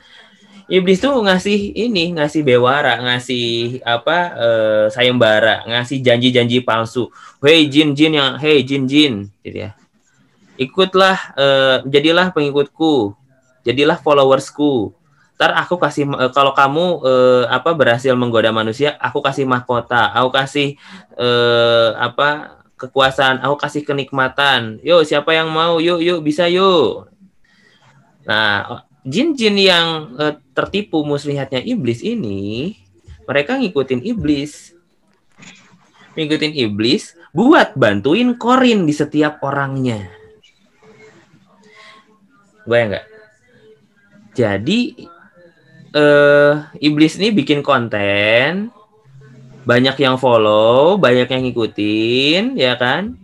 [0.72, 7.12] Iblis tuh ngasih ini, ngasih bewara, ngasih apa eh, sayembara, ngasih janji-janji palsu.
[7.43, 9.76] Hei jin-jin yang hei jin-jin gitu ya.
[10.56, 13.12] Ikutlah eh, jadilah pengikutku.
[13.63, 14.91] Jadilah followersku
[15.34, 20.30] ntar aku kasih uh, kalau kamu uh, apa berhasil menggoda manusia aku kasih mahkota aku
[20.30, 20.78] kasih
[21.17, 24.84] uh, apa kekuasaan aku kasih kenikmatan.
[24.84, 25.80] Yuk siapa yang mau?
[25.80, 27.10] Yuk yuk bisa yuk
[28.24, 32.80] nah jin-jin yang uh, tertipu muslihatnya iblis ini
[33.28, 34.72] mereka ngikutin iblis.
[36.13, 40.08] Ngikutin iblis buat bantuin korin di setiap orangnya.
[42.63, 43.13] Gue enggak
[44.34, 44.80] jadi
[45.93, 48.73] uh, iblis ini bikin konten,
[49.63, 53.15] banyak yang follow, banyak yang ngikutin, ya kan?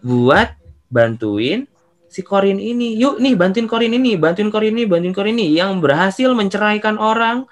[0.00, 0.56] Buat
[0.88, 1.68] bantuin
[2.14, 5.58] si Korin ini, yuk nih bantuin Korin ini, bantuin Korin ini, bantuin Korin ini.
[5.58, 7.50] Yang berhasil menceraikan orang.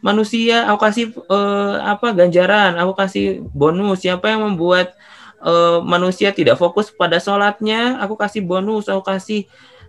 [0.00, 4.00] Manusia, aku kasih eh, apa ganjaran, aku kasih bonus.
[4.00, 4.96] Siapa yang membuat
[5.44, 9.44] eh, manusia tidak fokus pada sholatnya, aku kasih bonus, aku kasih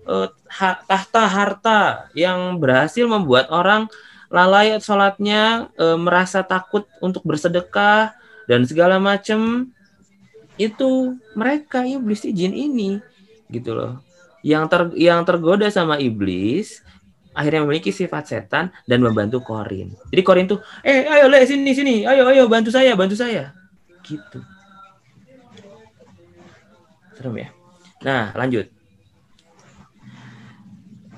[0.07, 0.27] eh,
[0.87, 1.81] tahta harta
[2.17, 3.91] yang berhasil membuat orang
[4.31, 8.15] lalai sholatnya, eh, merasa takut untuk bersedekah
[8.47, 9.71] dan segala macam
[10.59, 13.01] itu mereka iblis jin ini
[13.49, 14.03] gitu loh
[14.45, 16.81] yang ter yang tergoda sama iblis
[17.31, 19.95] akhirnya memiliki sifat setan dan membantu Korin.
[20.11, 23.55] Jadi Korin tuh, eh ayo le sini sini, ayo ayo bantu saya, bantu saya.
[24.03, 24.43] Gitu.
[27.15, 27.49] Serem ya.
[28.03, 28.67] Nah, lanjut.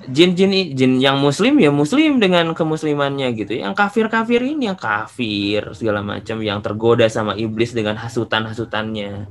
[0.09, 3.55] Jin-jin jin yang muslim ya muslim dengan kemuslimannya gitu.
[3.55, 9.27] Yang kafir-kafir ini yang kafir segala macam yang tergoda sama iblis dengan hasutan-hasutannya.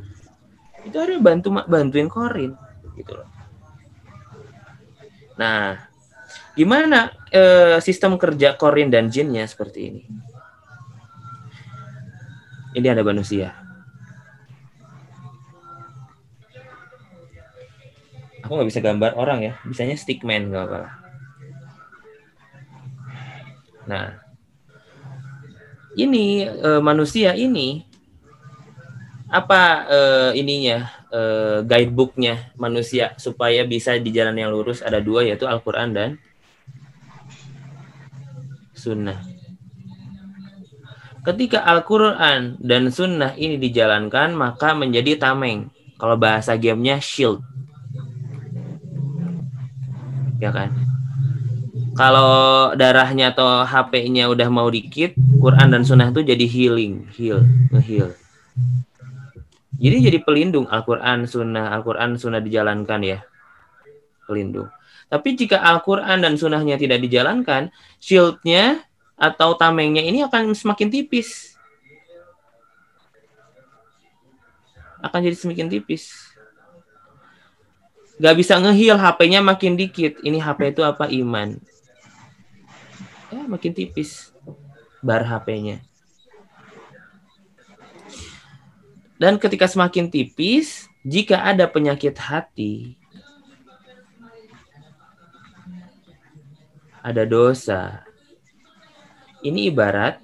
[0.89, 2.57] Itu ada bantu bantuin Korin
[2.99, 3.29] gitu loh.
[5.37, 5.77] Nah,
[6.57, 10.03] gimana eh, sistem kerja Korin dan Jinnya seperti ini?
[12.73, 13.62] Ini ada manusia.
[18.43, 21.03] Aku nggak bisa gambar orang ya, bisanya stickman nggak apa
[23.83, 24.15] Nah,
[25.99, 27.83] ini eh, manusia ini
[29.33, 35.49] apa eh, ininya eh, guidebooknya manusia supaya bisa di jalan yang lurus ada dua yaitu
[35.49, 36.11] Al-Quran dan
[38.77, 39.21] Sunnah.
[41.23, 45.71] Ketika Al-Quran dan Sunnah ini dijalankan maka menjadi tameng.
[45.95, 47.47] Kalau bahasa gamenya shield.
[50.43, 50.75] Ya kan?
[51.95, 58.11] Kalau darahnya atau HP-nya udah mau dikit, Quran dan Sunnah itu jadi healing, heal, nge-heal.
[59.79, 63.23] Jadi jadi pelindung Al-Quran, Sunnah, Al-Quran, Sunnah dijalankan ya.
[64.27, 64.67] Pelindung.
[65.13, 67.69] Tapi jika Al-Quran dan Sunnahnya tidak dijalankan,
[68.01, 68.81] shieldnya
[69.21, 71.53] atau tamengnya ini akan semakin tipis.
[75.05, 76.32] Akan jadi semakin tipis.
[78.23, 80.23] Gak bisa ngeheal HP-nya makin dikit.
[80.23, 81.11] Ini HP itu apa?
[81.11, 81.59] Iman.
[83.35, 84.31] Ya, makin tipis.
[85.03, 85.83] Bar HP-nya.
[89.19, 92.95] Dan ketika semakin tipis, jika ada penyakit hati,
[97.03, 98.07] ada dosa.
[99.43, 100.23] Ini ibarat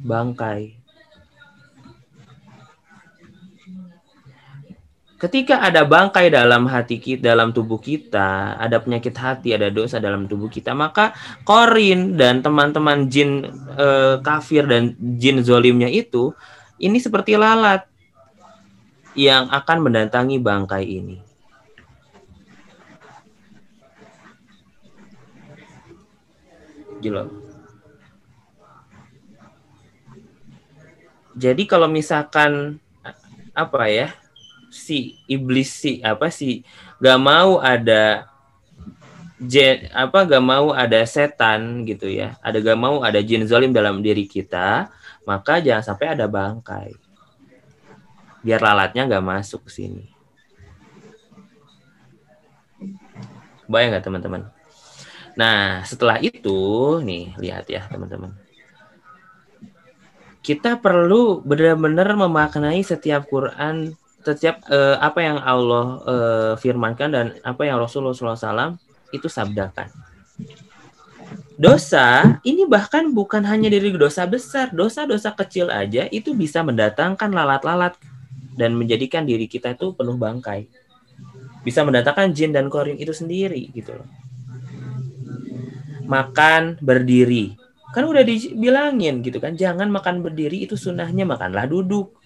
[0.00, 0.81] bangkai.
[5.22, 10.26] Ketika ada bangkai dalam hati kita, dalam tubuh kita, ada penyakit hati, ada dosa dalam
[10.26, 11.14] tubuh kita, maka
[11.46, 13.46] Korin dan teman-teman jin
[13.78, 16.34] eh, kafir dan jin zolimnya itu,
[16.82, 17.86] ini seperti lalat
[19.14, 21.22] yang akan mendatangi bangkai ini.
[26.98, 27.22] Gitu
[31.38, 32.82] Jadi kalau misalkan
[33.54, 34.21] apa ya
[34.72, 36.64] si iblis si apa sih
[36.98, 38.26] gak mau ada
[39.36, 44.00] jen apa gak mau ada setan gitu ya ada gak mau ada jin zolim dalam
[44.00, 44.88] diri kita
[45.28, 46.96] maka jangan sampai ada bangkai
[48.42, 50.06] biar lalatnya nggak masuk ke sini.
[53.70, 54.42] Bayang nggak teman-teman?
[55.38, 58.34] Nah setelah itu nih lihat ya teman-teman.
[60.42, 67.66] Kita perlu benar-benar memaknai setiap Quran, setiap eh, apa yang Allah eh, firmankan dan apa
[67.66, 68.78] yang Rasulullah SAW
[69.12, 69.90] itu sabdakan.
[71.60, 77.94] Dosa ini bahkan bukan hanya dari dosa besar, dosa-dosa kecil aja itu bisa mendatangkan lalat-lalat
[78.56, 80.66] dan menjadikan diri kita itu penuh bangkai.
[81.62, 84.08] Bisa mendatangkan jin dan korin itu sendiri gitu loh.
[86.08, 87.54] Makan berdiri.
[87.92, 92.16] Kan udah dibilangin gitu kan, jangan makan berdiri itu sunnahnya makanlah duduk.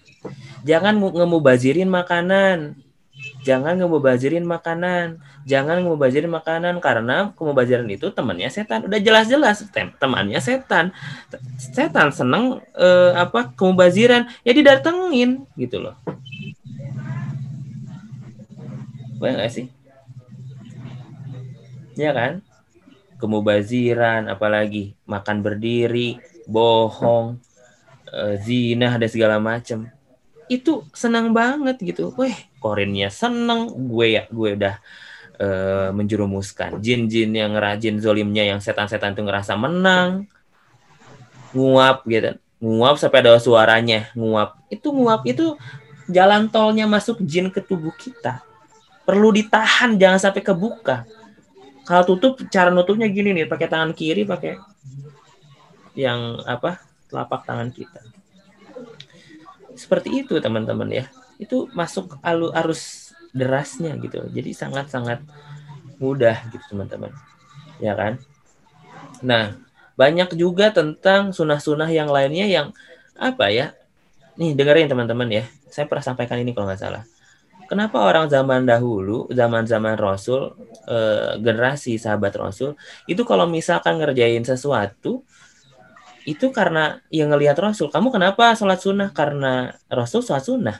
[0.65, 2.77] Jangan ngemubazirin makanan.
[3.41, 5.17] Jangan ngemubazirin makanan.
[5.47, 8.85] Jangan ngemubazirin makanan karena kemubaziran itu temannya setan.
[8.85, 10.91] Udah jelas-jelas tem temannya setan.
[11.57, 15.95] Setan seneng eh, apa kemubaziran ya didatengin gitu loh.
[19.17, 19.65] Bayang gak sih?
[21.97, 22.45] Ya kan?
[23.17, 27.41] Kemubaziran, apalagi makan berdiri, bohong,
[28.13, 29.89] eh, zina, ada segala macam.
[30.47, 32.15] Itu senang banget gitu.
[32.15, 34.75] Weh, korinnya seneng, gue ya, gue udah
[35.39, 36.79] uh, menjerumuskan.
[36.79, 40.25] Jin-jin yang ngerajin zolimnya, yang setan-setan itu ngerasa menang,
[41.51, 44.55] nguap gitu, nguap sampai ada suaranya, nguap.
[44.71, 45.59] Itu nguap itu
[46.07, 48.47] jalan tolnya masuk jin ke tubuh kita
[49.07, 51.07] perlu ditahan jangan sampai kebuka
[51.87, 54.59] kalau tutup cara nutupnya gini nih pakai tangan kiri pakai
[55.95, 58.03] yang apa telapak tangan kita
[59.77, 61.05] seperti itu teman-teman ya.
[61.37, 64.25] Itu masuk alu arus derasnya gitu.
[64.33, 65.21] Jadi sangat-sangat
[66.01, 67.13] mudah gitu teman-teman.
[67.77, 68.17] Ya kan?
[69.21, 69.57] Nah
[69.97, 72.67] banyak juga tentang sunah-sunah yang lainnya yang
[73.17, 73.77] apa ya?
[74.37, 75.45] Nih dengerin teman-teman ya.
[75.69, 77.03] Saya pernah sampaikan ini kalau nggak salah.
[77.67, 80.55] Kenapa orang zaman dahulu zaman-zaman Rasul
[80.87, 82.79] eh, generasi sahabat Rasul
[83.11, 85.27] itu kalau misalkan ngerjain sesuatu
[86.27, 87.87] itu karena yang ngelihat Rasul.
[87.87, 89.15] Kamu kenapa sholat sunnah?
[89.15, 90.77] Karena Rasul sholat sunnah.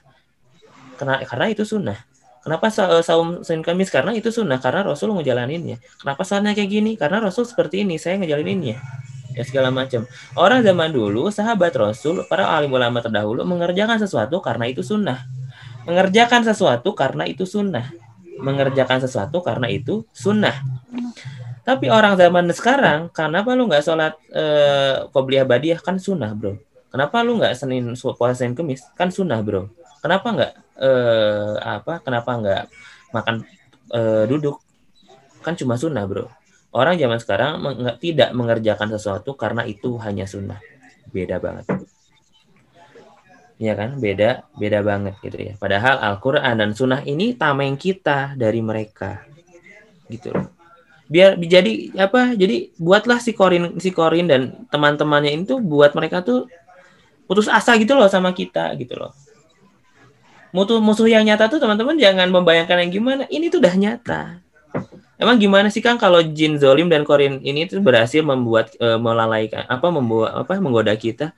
[0.99, 1.95] Karena karena itu sunnah.
[2.43, 3.87] Kenapa sa- saum Senin Kamis?
[3.87, 4.59] Karena itu sunnah.
[4.59, 5.79] Karena Rasul ngejalaninnya.
[6.03, 6.91] Kenapa sholatnya kayak gini?
[6.99, 7.95] Karena Rasul seperti ini.
[7.95, 8.75] Saya ngejalaninnya.
[9.39, 10.03] Ya segala macam.
[10.35, 15.23] Orang zaman dulu, sahabat Rasul, para alim ulama terdahulu mengerjakan sesuatu karena itu sunnah.
[15.87, 17.87] Mengerjakan sesuatu karena itu sunnah.
[18.43, 20.59] Mengerjakan sesuatu karena itu sunnah.
[21.67, 26.55] Tapi orang zaman sekarang, kenapa lu nggak sholat eh, qobliyah badiah kan sunnah bro?
[26.87, 29.67] Kenapa lu nggak senin puasa senin kemis kan sunnah bro?
[29.99, 31.99] Kenapa nggak eh, apa?
[31.99, 32.63] Kenapa nggak
[33.11, 33.43] makan
[33.91, 34.63] eh, duduk
[35.43, 36.31] kan cuma sunnah bro?
[36.71, 40.63] Orang zaman sekarang meng- tidak mengerjakan sesuatu karena itu hanya sunnah.
[41.11, 41.67] Beda banget.
[43.59, 45.53] Iya kan, beda, beda banget gitu ya.
[45.59, 49.25] Padahal Al-Quran dan Sunnah ini tameng kita dari mereka,
[50.13, 50.56] gitu loh
[51.07, 56.51] biar jadi apa jadi buatlah si Korin si Korin dan teman-temannya itu buat mereka tuh
[57.27, 59.11] putus asa gitu loh sama kita gitu loh.
[60.55, 63.23] Musuh musuh yang nyata tuh teman-teman jangan membayangkan yang gimana.
[63.27, 64.21] Ini tuh udah nyata.
[65.19, 69.67] Emang gimana sih kang kalau Jin Zolim dan Korin ini tuh berhasil membuat eh, melalaikan
[69.67, 71.35] apa membuat apa menggoda kita?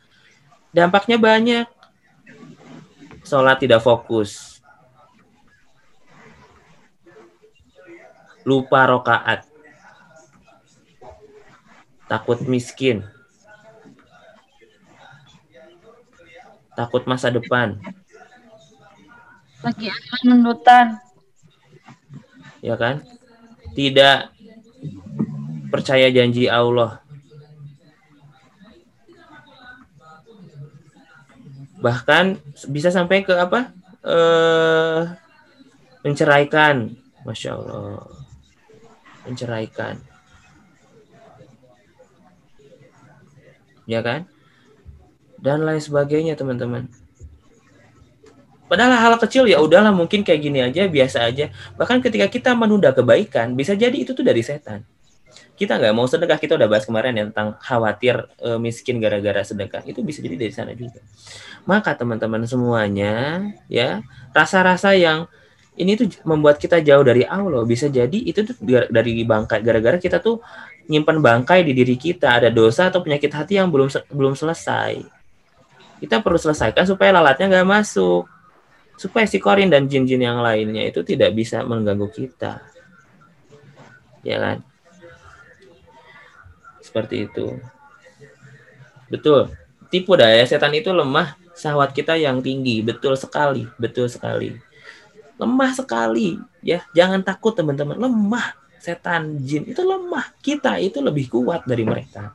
[0.70, 1.66] Dampaknya banyak.
[3.26, 4.62] Sholat tidak fokus.
[8.46, 9.49] Lupa rokaat
[12.10, 13.06] takut miskin,
[16.74, 17.78] takut masa depan,
[19.62, 20.86] Lagi aman menutan.
[22.66, 23.04] ya kan?
[23.78, 24.18] Tidak
[25.70, 27.04] percaya janji Allah.
[31.80, 33.72] Bahkan bisa sampai ke apa?
[34.04, 35.30] Eh
[36.04, 36.96] menceraikan,
[37.28, 38.08] masya Allah,
[39.28, 40.00] menceraikan.
[43.90, 44.30] Ya kan?
[45.42, 46.86] Dan lain sebagainya, teman-teman.
[48.70, 51.50] Padahal hal kecil ya udahlah mungkin kayak gini aja, biasa aja.
[51.74, 54.86] Bahkan ketika kita menunda kebaikan, bisa jadi itu tuh dari setan.
[55.58, 59.82] Kita nggak mau sedekah, kita udah bahas kemarin ya tentang khawatir e, miskin gara-gara sedekah.
[59.90, 61.02] Itu bisa jadi dari sana juga.
[61.66, 64.06] Maka teman-teman semuanya, ya
[64.38, 65.26] rasa-rasa yang
[65.74, 67.66] ini tuh membuat kita jauh dari Allah.
[67.66, 68.56] Bisa jadi itu tuh
[68.94, 70.46] dari bangkai gara-gara kita tuh
[70.90, 75.06] nyimpan bangkai di diri kita, ada dosa atau penyakit hati yang belum belum selesai.
[76.02, 78.26] Kita perlu selesaikan supaya lalatnya nggak masuk,
[78.98, 82.66] supaya si korin dan jin-jin yang lainnya itu tidak bisa mengganggu kita.
[84.26, 84.58] Ya kan?
[86.82, 87.54] Seperti itu.
[89.14, 89.54] Betul.
[89.94, 92.82] Tipu daya setan itu lemah, syahwat kita yang tinggi.
[92.82, 94.58] Betul sekali, betul sekali.
[95.38, 96.82] Lemah sekali, ya.
[96.98, 100.34] Jangan takut teman-teman, lemah setan jin itu lemah.
[100.40, 102.34] Kita itu lebih kuat dari mereka.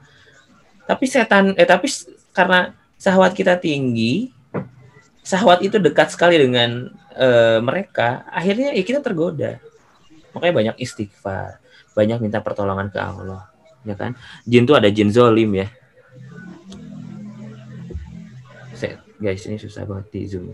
[0.85, 1.89] Tapi setan eh tapi
[2.37, 4.31] karena syahwat kita tinggi
[5.25, 9.59] syahwat itu dekat sekali dengan eh, mereka akhirnya ya kita tergoda.
[10.37, 11.59] Makanya banyak istighfar
[11.95, 13.49] banyak minta pertolongan ke Allah
[13.89, 14.13] ya kan?
[14.45, 15.69] Jin tuh ada jin zolim ya.
[19.25, 20.53] Guys ini susah banget di zoom.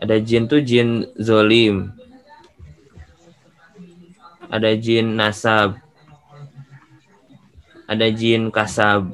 [0.00, 1.94] Ada jin tuh jin zolim
[4.48, 5.76] ada jin nasab,
[7.88, 9.12] ada jin kasab.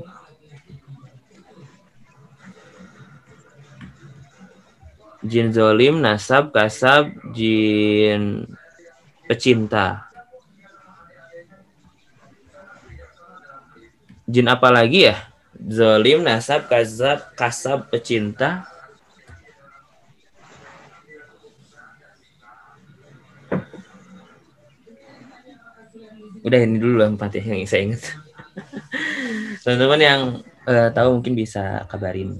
[5.25, 8.45] Jin zolim, nasab, kasab, jin
[9.25, 10.11] pecinta.
[14.29, 15.17] Jin apa lagi ya?
[15.57, 18.74] Zolim, nasab, kasab, kasab, pecinta.
[26.45, 28.03] Udah ini dulu lah empat ya yang saya ingat.
[29.65, 30.21] Teman-teman yang
[30.69, 32.37] uh, tahu mungkin bisa kabarin.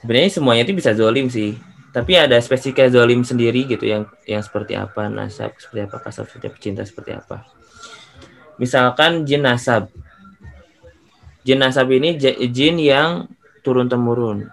[0.00, 1.58] Sebenarnya semuanya itu bisa zolim sih.
[1.90, 6.46] Tapi ada spesifik zolim sendiri gitu yang yang seperti apa nasab seperti apa kasab seperti
[6.46, 7.50] apa cinta seperti apa.
[8.62, 9.90] Misalkan jin nasab.
[11.42, 12.14] Jin nasab ini
[12.46, 13.26] jin yang
[13.60, 14.48] turun temurun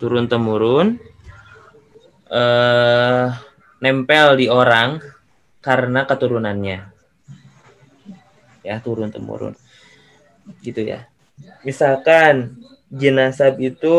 [0.00, 0.96] turun temurun
[2.30, 3.26] eh
[3.82, 5.02] nempel di orang
[5.60, 6.78] karena keturunannya.
[8.62, 9.56] Ya, turun temurun.
[10.62, 11.08] Gitu ya.
[11.64, 12.60] Misalkan
[12.92, 13.96] jenazah itu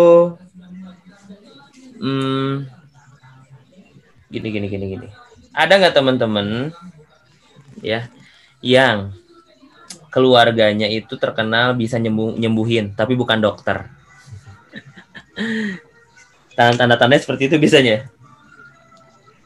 [1.98, 2.70] hmm,
[4.30, 5.08] gini gini gini gini.
[5.52, 6.72] Ada nggak teman-teman
[7.82, 8.08] ya
[8.62, 9.12] yang
[10.14, 13.90] keluarganya itu terkenal bisa nyembuh, nyembuhin tapi bukan dokter.
[16.58, 18.21] Tanda-tanda seperti itu biasanya.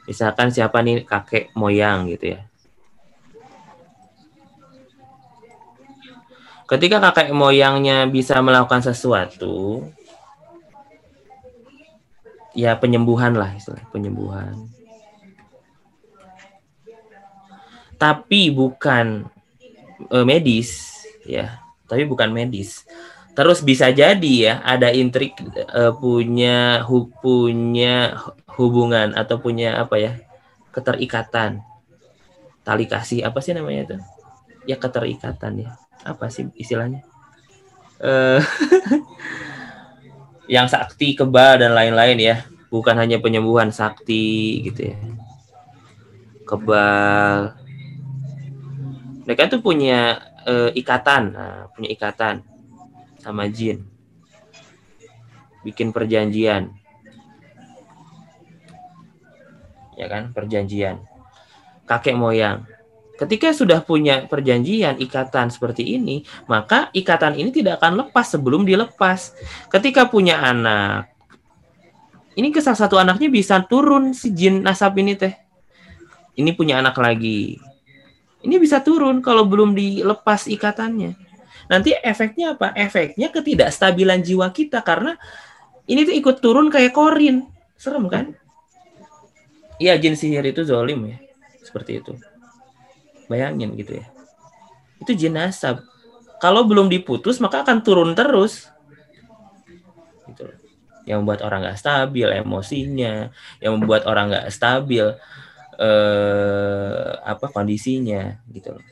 [0.06, 2.42] Misalkan siapa nih kakek moyang gitu ya.
[6.66, 9.86] Ketika kakek moyangnya bisa melakukan sesuatu,
[12.58, 14.66] ya penyembuhan lah istilah penyembuhan.
[18.02, 19.30] Tapi bukan
[20.10, 22.82] eh, medis ya, tapi bukan medis.
[23.36, 25.36] Terus bisa jadi ya ada intrik
[25.76, 28.16] uh, punya hu, punya
[28.56, 30.14] hubungan atau punya apa ya
[30.72, 31.60] keterikatan.
[32.64, 33.98] Tali kasih apa sih namanya itu?
[34.64, 35.76] Ya keterikatan ya.
[36.08, 37.04] Apa sih istilahnya?
[38.00, 38.40] Uh,
[40.56, 42.48] yang sakti kebal dan lain-lain ya.
[42.72, 44.98] Bukan hanya penyembuhan sakti gitu ya.
[46.48, 47.52] Kebal.
[49.28, 51.36] Mereka tuh punya uh, ikatan.
[51.36, 52.55] Nah, punya ikatan
[53.26, 53.82] sama jin.
[55.66, 56.70] Bikin perjanjian.
[59.98, 61.02] Ya kan, perjanjian.
[61.90, 62.70] Kakek moyang.
[63.18, 69.34] Ketika sudah punya perjanjian, ikatan seperti ini, maka ikatan ini tidak akan lepas sebelum dilepas.
[69.74, 71.10] Ketika punya anak,
[72.38, 75.34] ini ke salah satu anaknya bisa turun si jin nasab ini teh.
[76.36, 77.56] Ini punya anak lagi.
[78.44, 81.25] Ini bisa turun kalau belum dilepas ikatannya
[81.68, 82.74] nanti efeknya apa?
[82.74, 85.18] Efeknya ketidakstabilan jiwa kita karena
[85.86, 87.46] ini tuh ikut turun kayak korin.
[87.78, 88.34] Serem kan?
[89.78, 91.18] Iya, jin sihir itu zolim ya.
[91.62, 92.16] Seperti itu.
[93.28, 94.06] Bayangin gitu ya.
[95.04, 95.36] Itu jin.
[96.40, 98.72] Kalau belum diputus maka akan turun terus.
[100.30, 100.48] Gitu.
[101.06, 103.30] Yang membuat orang nggak stabil emosinya,
[103.62, 105.06] yang membuat orang nggak stabil
[105.78, 108.86] eh, apa kondisinya gitu loh.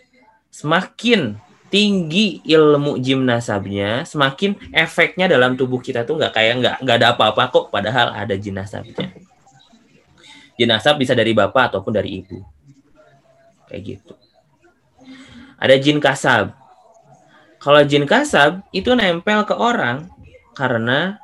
[0.53, 1.41] Semakin
[1.73, 7.49] tinggi ilmu gimnasabnya, semakin efeknya dalam tubuh kita tuh nggak kayak nggak nggak ada apa-apa
[7.49, 9.09] kok, padahal ada jinasabnya.
[10.53, 12.37] Jinasab bisa dari bapak ataupun dari ibu,
[13.65, 14.13] kayak gitu.
[15.57, 16.53] Ada jin kasab.
[17.57, 20.13] Kalau jin kasab itu nempel ke orang
[20.53, 21.17] karena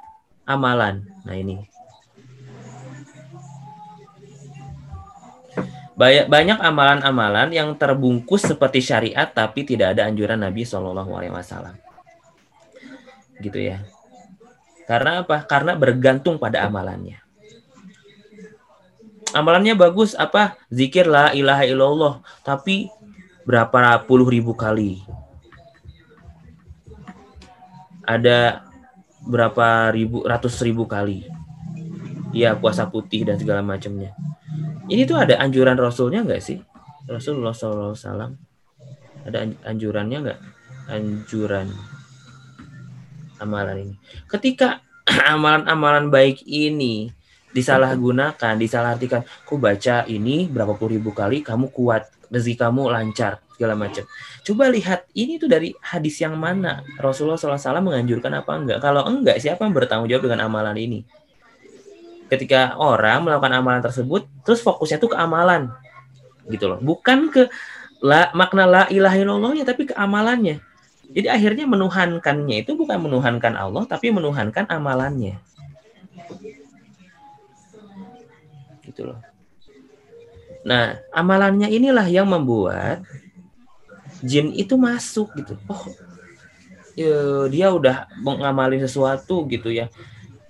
[0.50, 1.06] amalan.
[1.30, 1.62] Nah ini
[6.00, 11.76] banyak amalan-amalan yang terbungkus seperti syariat tapi tidak ada anjuran Nabi Shallallahu Alaihi Wasallam.
[13.44, 13.84] Gitu ya.
[14.88, 15.44] Karena apa?
[15.44, 17.20] Karena bergantung pada amalannya.
[19.36, 20.56] Amalannya bagus apa?
[20.72, 22.14] Zikir la ilaha illallah
[22.48, 22.88] tapi
[23.44, 25.04] berapa puluh ribu kali?
[28.08, 28.64] Ada
[29.28, 31.28] berapa ribu ratus ribu kali?
[32.32, 34.16] Ya puasa putih dan segala macamnya
[34.90, 36.60] ini tuh ada anjuran Rasulnya nggak sih?
[37.10, 37.94] Rasulullah SAW
[39.26, 40.40] ada anjurannya nggak?
[40.90, 41.70] Anjuran
[43.40, 43.96] amalan ini.
[44.28, 44.84] Ketika
[45.34, 47.10] amalan-amalan baik ini
[47.50, 53.74] disalahgunakan, disalahartikan, ku baca ini berapa puluh ribu kali, kamu kuat, rezeki kamu lancar, segala
[53.74, 54.06] macam.
[54.46, 58.80] Coba lihat ini tuh dari hadis yang mana Rasulullah SAW menganjurkan apa enggak?
[58.86, 61.00] Kalau enggak, siapa yang bertanggung jawab dengan amalan ini?
[62.30, 65.74] Ketika orang melakukan amalan tersebut terus fokusnya tuh ke amalan.
[66.46, 66.78] Gitu loh.
[66.78, 67.50] Bukan ke
[68.00, 70.62] la, makna la ilaha illallahnya tapi ke amalannya.
[71.10, 75.42] Jadi akhirnya menuhankannya itu bukan menuhankan Allah tapi menuhankan amalannya.
[78.86, 79.18] Gitu loh.
[80.64, 83.02] Nah amalannya inilah yang membuat
[84.22, 85.58] jin itu masuk gitu.
[85.66, 85.90] Oh
[87.00, 89.88] ya, dia udah mengamali sesuatu gitu ya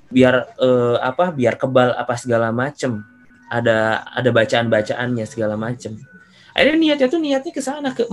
[0.10, 3.06] biar uh, apa biar kebal apa segala macem.
[3.50, 5.98] Ada ada bacaan bacaannya segala macem.
[6.54, 8.06] Akhirnya niatnya tuh niatnya ke sana ke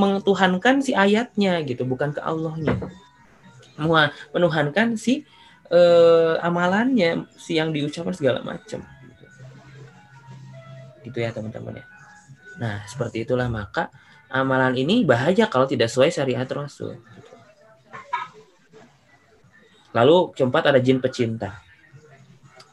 [0.85, 2.77] si ayatnya gitu bukan ke Allahnya.
[4.33, 5.29] Menuhankan si
[5.69, 8.81] uh, amalannya si yang diucapkan segala macem.
[11.05, 11.85] Gitu ya teman-teman ya.
[12.57, 13.93] Nah seperti itulah maka
[14.33, 16.97] amalan ini bahaya kalau tidak sesuai syariat Rasul.
[19.93, 21.66] Lalu keempat ada jin pecinta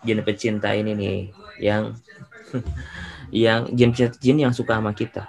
[0.04, 1.18] jin pecinta ini nih
[1.60, 1.95] yang
[3.34, 5.26] yang jin jin yang suka sama kita.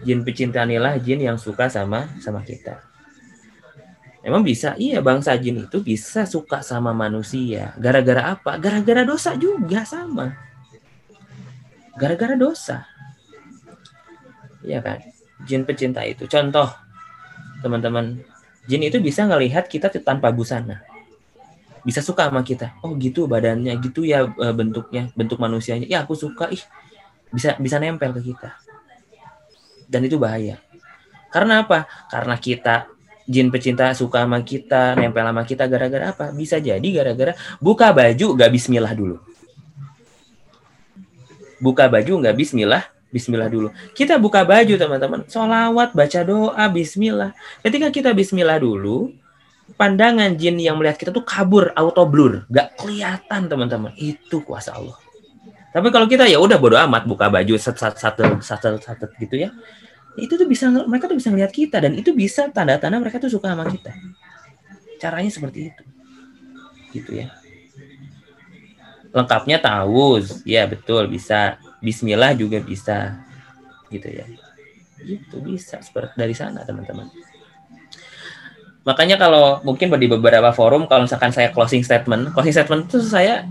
[0.00, 2.80] jin pecinta inilah jin yang suka sama sama kita.
[4.20, 4.76] Emang bisa?
[4.76, 7.72] Iya, bangsa jin itu bisa suka sama manusia.
[7.80, 8.60] Gara-gara apa?
[8.60, 10.36] Gara-gara dosa juga sama.
[11.96, 12.84] Gara-gara dosa.
[14.64, 14.98] Iya kan?
[15.48, 16.28] Jin pecinta itu.
[16.28, 16.68] Contoh,
[17.64, 18.20] teman-teman,
[18.68, 20.84] jin itu bisa ngelihat kita tanpa busana.
[21.80, 22.76] Bisa suka sama kita.
[22.84, 25.88] Oh gitu badannya, gitu ya eh, bentuknya, bentuk manusianya.
[25.88, 26.60] Ya aku suka, ih
[27.32, 28.52] bisa bisa nempel ke kita.
[29.88, 30.60] Dan itu bahaya.
[31.32, 31.88] Karena apa?
[32.12, 32.90] Karena kita
[33.30, 36.34] jin pecinta suka sama kita, nempel sama kita gara-gara apa?
[36.36, 37.32] Bisa jadi gara-gara
[37.62, 39.16] buka baju gak bismillah dulu.
[41.60, 43.68] Buka baju nggak bismillah, bismillah dulu.
[43.92, 47.34] Kita buka baju teman-teman, solawat, baca doa, bismillah.
[47.62, 49.10] Ketika kita bismillah dulu,
[49.74, 53.92] pandangan jin yang melihat kita tuh kabur, auto blur, gak kelihatan teman-teman.
[53.98, 54.98] Itu kuasa Allah.
[55.70, 59.54] Tapi kalau kita ya udah bodo amat buka baju satu satu satu satu gitu ya
[60.18, 63.54] itu tuh bisa mereka tuh bisa ngeliat kita dan itu bisa tanda-tanda mereka tuh suka
[63.54, 63.94] sama kita
[64.98, 65.84] caranya seperti itu
[66.98, 67.30] gitu ya
[69.14, 73.20] lengkapnya tahu ya betul bisa Bismillah juga bisa.
[73.88, 74.24] Gitu ya.
[75.02, 75.80] Itu bisa.
[75.80, 77.08] Seperti dari sana teman-teman.
[78.84, 83.44] Makanya kalau mungkin di beberapa forum kalau misalkan saya closing statement closing statement itu saya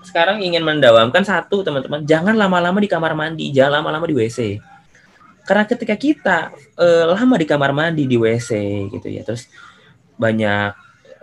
[0.00, 4.56] sekarang ingin mendawamkan satu teman-teman jangan lama-lama di kamar mandi jangan lama-lama di WC
[5.48, 6.38] karena ketika kita
[6.76, 8.52] uh, lama di kamar mandi di WC
[8.92, 9.48] gitu ya, terus
[10.20, 10.76] banyak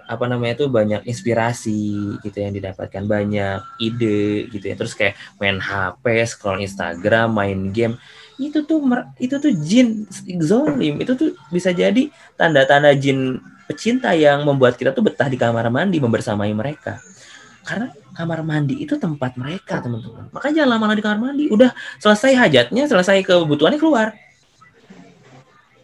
[0.06, 4.76] apa namanya itu banyak inspirasi gitu yang didapatkan, banyak ide gitu ya.
[4.78, 7.98] Terus kayak main HP, scroll Instagram, main game,
[8.38, 8.82] itu tuh
[9.18, 10.06] itu tuh jin
[10.42, 15.70] zolim, itu tuh bisa jadi tanda-tanda jin pecinta yang membuat kita tuh betah di kamar
[15.74, 17.02] mandi membersamai mereka.
[17.66, 20.30] Karena kamar mandi itu tempat mereka, teman-teman.
[20.30, 21.50] Makanya jangan lama-lama di kamar mandi.
[21.50, 24.14] Udah selesai hajatnya, selesai kebutuhannya keluar.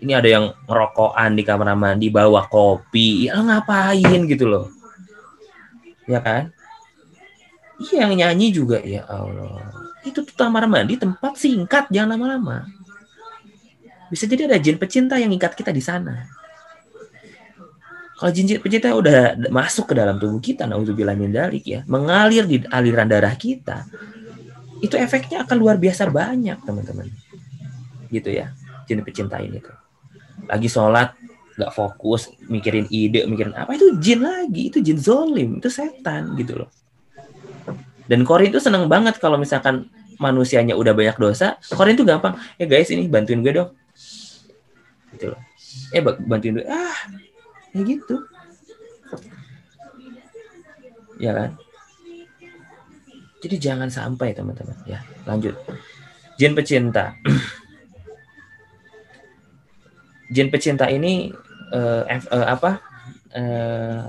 [0.02, 3.30] Ini ada yang ngerokokan di kamar mandi, bawa kopi.
[3.30, 4.66] Ya ngapain gitu loh.
[6.10, 6.49] Ya kan?
[7.78, 8.82] Iya, yang nyanyi juga.
[8.82, 9.62] Ya Allah.
[10.02, 12.66] Itu tuh kamar mandi tempat singkat, jangan lama-lama.
[14.10, 16.26] Bisa jadi ada jin pecinta yang ikat kita di sana.
[18.18, 22.62] Kalau jinjit pecinta udah masuk ke dalam tubuh kita, nauzubillah min dalik ya, mengalir di
[22.70, 23.86] aliran darah kita,
[24.78, 27.10] itu efeknya akan luar biasa banyak, teman-teman.
[28.14, 28.54] Gitu ya,
[28.86, 29.74] jin pecinta ini tuh.
[30.48, 31.16] Lagi sholat,
[31.58, 36.66] nggak fokus, mikirin ide, mikirin apa, itu jin lagi, itu jin zolim, itu setan gitu
[36.66, 36.70] loh.
[38.10, 39.88] Dan Korin itu seneng banget kalau misalkan
[40.20, 43.72] manusianya udah banyak dosa, Korin itu gampang, ya guys ini bantuin gue dong.
[45.16, 45.42] Gitu loh.
[45.96, 46.98] Eh bantuin gue, ah
[47.72, 48.16] ya gitu
[51.22, 51.50] ya kan
[53.42, 55.56] jadi jangan sampai teman-teman ya lanjut
[56.36, 57.16] jin pecinta
[60.32, 61.30] jin pecinta ini
[61.76, 62.80] uh, uh, apa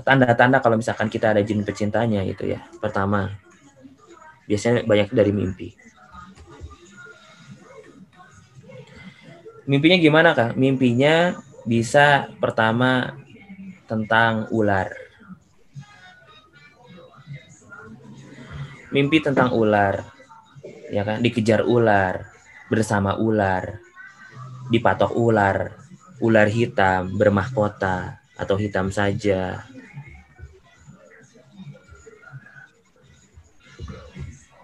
[0.03, 3.35] tanda-tanda uh, kalau misalkan kita ada jin pecintanya gitu ya pertama
[4.47, 5.69] biasanya banyak dari mimpi
[9.67, 13.15] mimpinya gimana kak mimpinya bisa pertama
[13.87, 14.91] tentang ular.
[18.93, 20.05] Mimpi tentang ular,
[20.93, 21.17] ya kan?
[21.21, 22.29] Dikejar ular,
[22.69, 23.81] bersama ular,
[24.69, 25.73] dipatok ular,
[26.21, 29.65] ular hitam bermahkota atau hitam saja.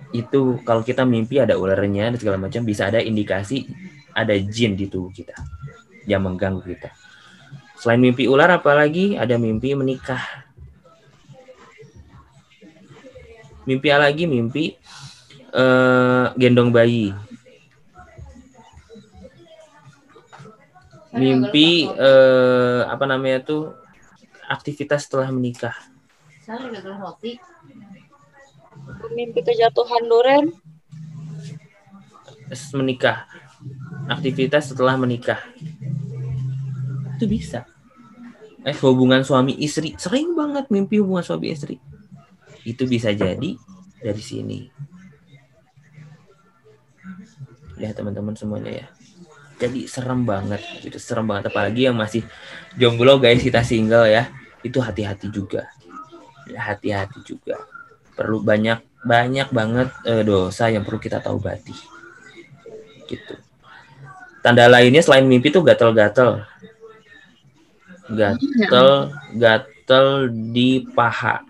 [0.10, 3.70] Itu kalau kita mimpi ada ularnya dan segala macam bisa ada indikasi
[4.14, 5.38] ada jin di tubuh kita
[6.10, 6.90] yang mengganggu kita.
[7.80, 10.20] Selain mimpi ular, apalagi ada mimpi menikah.
[13.64, 14.76] Mimpi lagi mimpi
[15.54, 17.16] uh, gendong bayi.
[21.14, 23.74] Mimpi uh, apa namanya tuh
[24.46, 25.74] aktivitas setelah menikah.
[29.14, 30.46] Mimpi kejatuhan duren.
[32.74, 33.30] Menikah.
[34.10, 35.42] Aktivitas setelah menikah
[37.20, 37.68] itu bisa
[38.64, 41.76] eh hubungan suami istri sering banget mimpi hubungan suami istri
[42.64, 43.60] itu bisa jadi
[44.00, 44.72] dari sini
[47.76, 48.88] ya teman-teman semuanya ya
[49.60, 51.52] jadi serem banget itu serem banget.
[51.52, 52.24] Apalagi yang masih
[52.80, 54.32] jomblo guys kita single ya.
[54.64, 55.68] Itu hati-hati juga.
[56.48, 57.60] Hati-hati juga.
[58.16, 61.76] Perlu banyak banyak banget eh, dosa yang perlu kita tahu bati
[63.12, 63.36] gitu.
[64.40, 66.48] Tanda lainnya selain mimpi tuh gatel-gatel.
[68.16, 68.90] Gatel
[69.36, 70.08] gatel
[70.56, 71.44] di paha.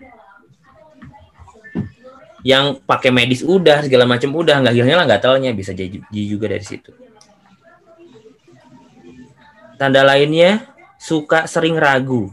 [2.42, 4.66] Yang pakai medis udah segala macam udah.
[4.66, 6.90] Nggak hilang hilang gatelnya bisa jadi juga dari situ
[9.80, 10.68] Tanda lainnya
[11.00, 12.28] suka sering ragu.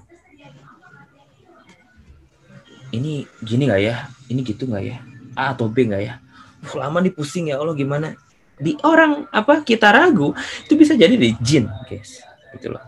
[2.92, 4.12] Ini gini nggak ya?
[4.28, 5.00] Ini gitu nggak ya?
[5.32, 6.20] A atau B nggak ya?
[6.68, 8.20] Uh, lama nih pusing ya Allah gimana?
[8.60, 10.36] Di orang apa kita ragu
[10.68, 12.20] itu bisa jadi di jin, guys.
[12.52, 12.84] Gitu loh.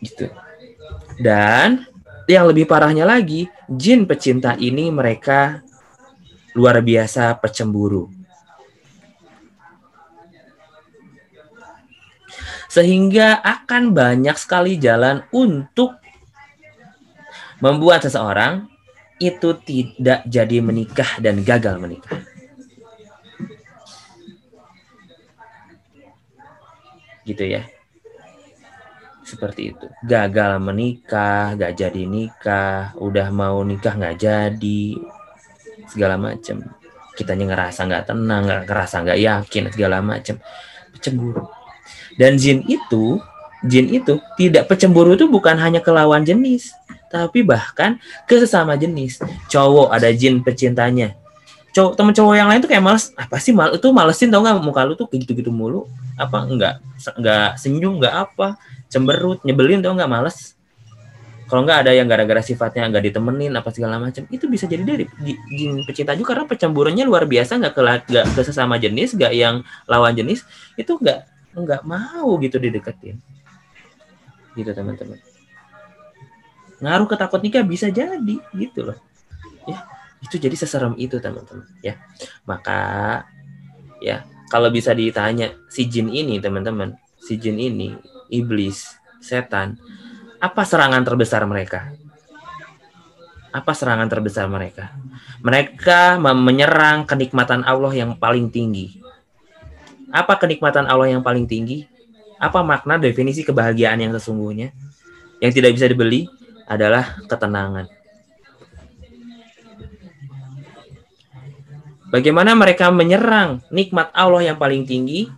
[0.00, 0.32] Gitu.
[1.20, 1.84] Dan
[2.24, 5.60] yang lebih parahnya lagi, jin pecinta ini mereka
[6.56, 8.17] luar biasa pecemburu.
[12.68, 15.96] Sehingga akan banyak sekali jalan untuk
[17.58, 18.68] membuat seseorang
[19.18, 22.22] itu tidak jadi menikah dan gagal menikah.
[27.26, 27.66] Gitu ya.
[29.26, 29.86] Seperti itu.
[30.08, 34.96] Gagal menikah, gak jadi nikah, udah mau nikah gak jadi,
[35.88, 36.64] segala macam.
[37.12, 40.38] Kitanya ngerasa nggak tenang, nggak ngerasa nggak yakin, segala macam.
[41.02, 41.57] Cemburu.
[42.18, 43.22] Dan jin itu,
[43.62, 46.74] jin itu tidak pecemburu itu bukan hanya ke lawan jenis,
[47.06, 47.96] tapi bahkan
[48.26, 49.22] ke sesama jenis.
[49.46, 51.14] Cowok ada jin pecintanya.
[51.70, 54.58] Cowok temen cowok yang lain tuh kayak males, apa sih mal itu malesin tau nggak
[54.58, 55.86] muka lu tuh kayak gitu-gitu mulu.
[56.18, 56.82] Apa enggak
[57.14, 58.58] enggak senyum enggak apa,
[58.90, 60.58] cemberut, nyebelin tau nggak males.
[61.48, 65.06] Kalau nggak ada yang gara-gara sifatnya nggak ditemenin apa segala macam, itu bisa jadi dari
[65.22, 69.32] ji- jin pecinta juga karena pecemburunya luar biasa nggak ke nggak ke sesama jenis, nggak
[69.32, 70.44] yang lawan jenis,
[70.76, 73.18] itu nggak nggak mau gitu dideketin.
[74.54, 75.18] Gitu teman-teman.
[76.78, 78.98] Ngaruh ke takut nikah bisa jadi gitu loh.
[79.66, 79.84] Ya,
[80.22, 81.98] itu jadi seserem itu teman-teman ya.
[82.46, 82.78] Maka
[83.98, 87.98] ya kalau bisa ditanya si jin ini teman-teman, si jin ini
[88.32, 89.76] iblis, setan,
[90.38, 91.92] apa serangan terbesar mereka?
[93.50, 94.94] Apa serangan terbesar mereka?
[95.42, 99.02] Mereka menyerang kenikmatan Allah yang paling tinggi.
[100.08, 101.84] Apa kenikmatan Allah yang paling tinggi?
[102.38, 104.72] Apa makna definisi kebahagiaan yang sesungguhnya?
[105.42, 106.30] Yang tidak bisa dibeli
[106.68, 107.88] adalah ketenangan.
[112.08, 115.28] Bagaimana mereka menyerang nikmat Allah yang paling tinggi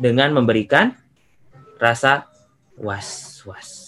[0.00, 0.96] dengan memberikan
[1.76, 2.24] rasa
[2.80, 3.82] was-was.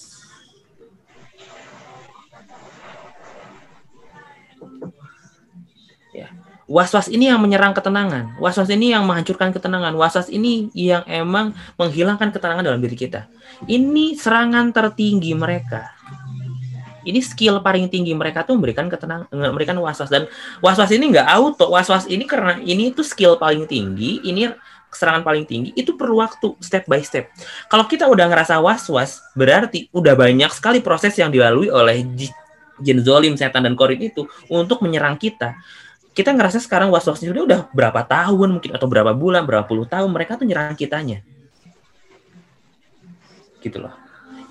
[6.12, 6.30] Ya.
[6.64, 8.40] Was-was ini yang menyerang ketenangan.
[8.40, 9.92] Was-was ini yang menghancurkan ketenangan.
[9.92, 13.28] Was-was ini yang emang menghilangkan ketenangan dalam diri kita.
[13.68, 15.92] Ini serangan tertinggi mereka.
[17.04, 20.24] Ini skill paling tinggi mereka tuh memberikan ketenangan, memberikan was-was dan
[20.64, 21.68] was-was ini nggak auto.
[21.68, 24.48] Was-was ini karena ini tuh skill paling tinggi, ini
[24.88, 27.28] serangan paling tinggi itu perlu waktu step by step.
[27.68, 32.32] Kalau kita udah ngerasa was-was, berarti udah banyak sekali proses yang dilalui oleh ji-
[32.80, 35.60] jin zolim, setan dan korin itu untuk menyerang kita.
[36.14, 40.06] Kita ngerasa sekarang was-wasnya udah, udah berapa tahun mungkin atau berapa bulan, berapa puluh tahun
[40.14, 41.26] mereka tuh nyerang kitanya.
[43.58, 43.90] Gitu loh.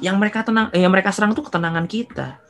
[0.03, 2.43] Yang mereka tenang, yang mereka serang tuh ketenangan kita.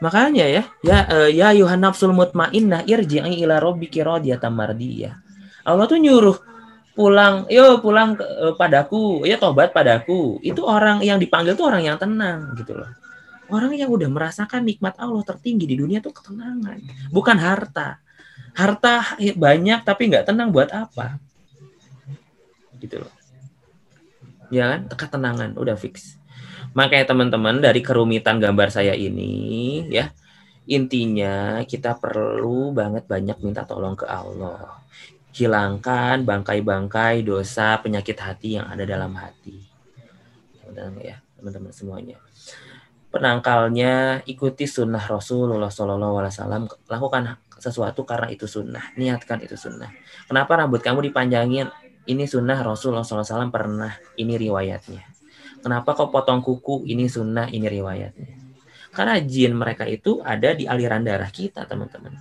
[0.00, 5.20] Makanya ya, ya eh, ya Yuhan nafsul mutmainnah irji'i ila rabbiki radiyatan mardiyah.
[5.68, 6.40] Allah tuh nyuruh
[6.96, 10.40] pulang, yo pulang ke- eh, padaku, ya tobat padaku.
[10.40, 12.88] Itu orang yang dipanggil tuh orang yang tenang gitu loh.
[13.50, 16.78] Orang yang udah merasakan nikmat Allah tertinggi di dunia tuh ketenangan,
[17.10, 17.98] bukan harta.
[18.54, 21.18] Harta banyak tapi nggak tenang buat apa?
[22.78, 23.14] Gitu loh.
[24.50, 24.90] Ya kan?
[24.90, 26.18] Ketenangan udah fix.
[26.74, 30.14] Makanya teman-teman dari kerumitan gambar saya ini ya
[30.70, 34.78] intinya kita perlu banget banyak minta tolong ke Allah.
[35.34, 39.66] Hilangkan bangkai-bangkai dosa penyakit hati yang ada dalam hati.
[40.62, 42.18] Teman-teman ya, teman-teman semuanya.
[43.10, 46.62] Penangkalnya ikuti sunnah Rasulullah Shallallahu Alaihi Wasallam.
[46.86, 47.22] Lakukan
[47.60, 48.94] sesuatu karena itu sunnah.
[48.96, 49.92] Niatkan itu sunnah.
[50.26, 51.68] Kenapa rambut kamu dipanjangin?
[52.08, 53.92] Ini sunnah Rasulullah SAW pernah.
[54.16, 55.04] Ini riwayatnya.
[55.60, 56.88] Kenapa kok potong kuku?
[56.88, 58.40] Ini sunnah, ini riwayatnya.
[58.90, 62.16] Karena jin mereka itu ada di aliran darah kita, teman-teman.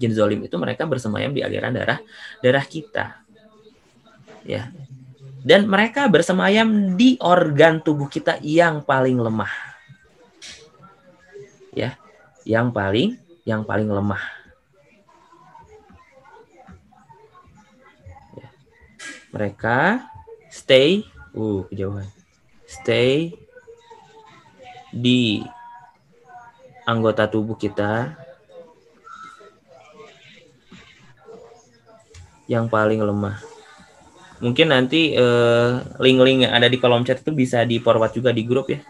[0.00, 2.00] Jin zolim itu mereka bersemayam di aliran darah
[2.42, 3.22] darah kita.
[4.42, 4.72] Ya.
[5.42, 9.71] Dan mereka bersemayam di organ tubuh kita yang paling lemah.
[11.72, 11.96] Ya,
[12.44, 13.16] yang paling
[13.48, 14.22] yang paling lemah.
[18.36, 18.48] Ya.
[19.32, 20.04] Mereka
[20.52, 22.06] stay, uh kejauhan
[22.72, 23.36] stay
[24.88, 25.44] di
[26.88, 28.16] anggota tubuh kita
[32.48, 33.36] yang paling lemah.
[34.42, 35.70] Mungkin nanti eh,
[36.02, 38.80] link-link yang ada di kolom chat itu bisa di forward juga di grup ya.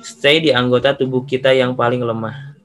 [0.00, 2.56] Stay di anggota tubuh kita yang paling lemah.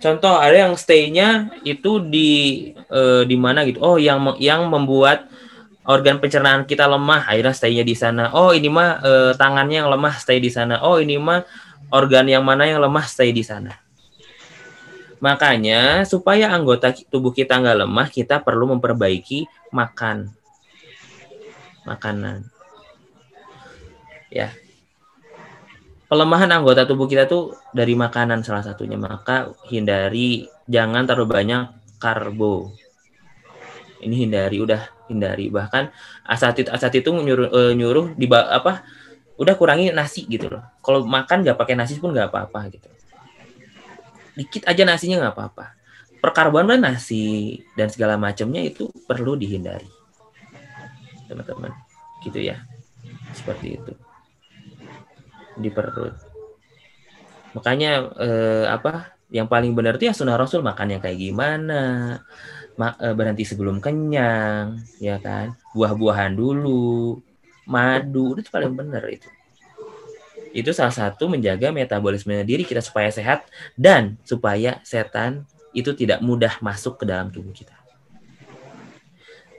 [0.00, 2.30] Contoh ada yang stay-nya itu di
[2.72, 3.84] eh, di mana gitu.
[3.84, 5.28] Oh, yang yang membuat
[5.84, 8.32] organ pencernaan kita lemah, akhirnya stay-nya di sana.
[8.32, 10.80] Oh, ini mah eh, tangannya yang lemah, stay di sana.
[10.80, 11.44] Oh, ini mah
[11.92, 13.76] organ yang mana yang lemah, stay di sana.
[15.20, 20.32] Makanya supaya anggota tubuh kita nggak lemah, kita perlu memperbaiki makan
[21.84, 22.59] makanan.
[24.30, 24.54] Ya.
[26.10, 28.98] Pelemahan anggota tubuh kita tuh dari makanan salah satunya.
[28.98, 31.62] Maka hindari jangan terlalu banyak
[32.02, 32.74] karbo.
[34.00, 34.80] Ini hindari udah
[35.12, 35.92] hindari bahkan
[36.24, 38.86] asatid asatid itu nyuruh uh, nyuruh di apa
[39.36, 40.64] udah kurangi nasi gitu loh.
[40.82, 42.88] Kalau makan nggak pakai nasi pun nggak apa-apa gitu.
[44.34, 45.66] Dikit aja nasinya nggak apa-apa.
[46.18, 50.00] Perkarbonan nasi dan segala macamnya itu perlu dihindari
[51.30, 51.70] teman-teman
[52.26, 52.58] gitu ya
[53.30, 53.92] seperti itu
[55.60, 56.16] di perut.
[57.54, 61.82] Makanya eh, apa yang paling benar itu ya sunnah rasul makannya kayak gimana
[62.78, 65.52] Ma, eh, berhenti sebelum kenyang ya kan?
[65.76, 67.18] Buah-buahan dulu
[67.68, 69.28] madu itu paling benar itu.
[70.50, 73.46] Itu salah satu menjaga metabolisme diri kita supaya sehat
[73.78, 75.46] dan supaya setan
[75.76, 77.76] itu tidak mudah masuk ke dalam tubuh kita.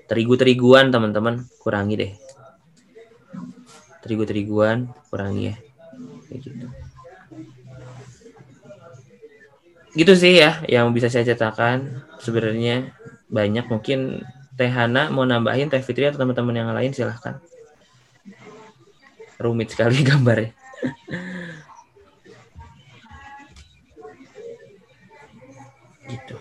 [0.09, 2.13] Terigu-teriguan teman-teman kurangi deh.
[4.03, 5.55] Terigu-teriguan kurangi ya
[6.31, 6.67] kayak gitu.
[9.91, 12.07] Gitu sih ya yang bisa saya ceritakan.
[12.23, 12.95] Sebenarnya
[13.27, 14.23] banyak mungkin
[14.55, 17.43] Teh Hana mau nambahin Teh Fitri atau teman-teman yang lain silahkan.
[19.35, 20.55] Rumit sekali gambarnya.
[26.07, 26.35] Gitu.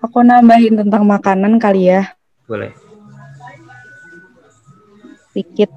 [0.00, 2.16] Aku nambahin tentang makanan kali ya.
[2.48, 2.89] Boleh.
[5.30, 5.70] Sedikit.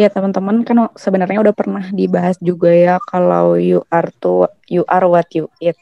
[0.00, 5.06] Ya teman-teman kan sebenarnya udah pernah dibahas juga ya kalau you are to you are
[5.06, 5.76] what you eat.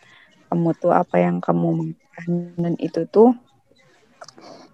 [0.51, 3.33] Kamu tuh apa yang kamu makan dan itu tuh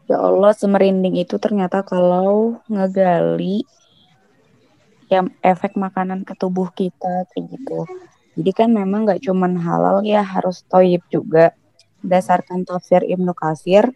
[0.08, 3.62] ya Allah semerinding itu ternyata kalau ngegali
[5.06, 7.86] yang efek makanan ke tubuh kita kayak gitu.
[8.36, 11.54] Jadi kan memang nggak cuman halal ya harus toyib juga
[12.02, 13.90] berdasarkan tafsir Ibnu Kasir,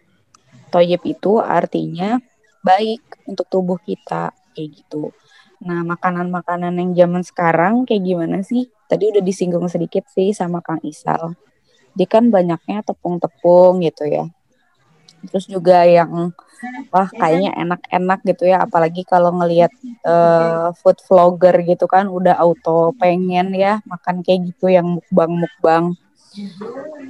[0.72, 2.22] toyib itu artinya
[2.60, 5.12] baik untuk tubuh kita kayak gitu.
[5.60, 8.68] Nah, makanan-makanan yang zaman sekarang kayak gimana sih?
[8.88, 11.36] Tadi udah disinggung sedikit sih sama Kang Isal.
[11.92, 14.24] Dia kan banyaknya tepung-tepung gitu ya.
[15.28, 16.32] Terus juga yang
[16.88, 19.72] wah kayaknya enak-enak gitu ya, apalagi kalau ngelihat
[20.08, 25.92] uh, food vlogger gitu kan udah auto pengen ya makan kayak gitu yang mukbang-mukbang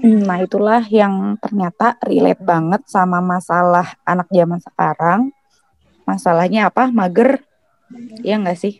[0.00, 5.20] Nah, itulah yang ternyata relate banget sama masalah anak zaman sekarang.
[6.04, 6.88] Masalahnya apa?
[6.92, 7.42] Mager.
[8.22, 8.74] Iya enggak sih?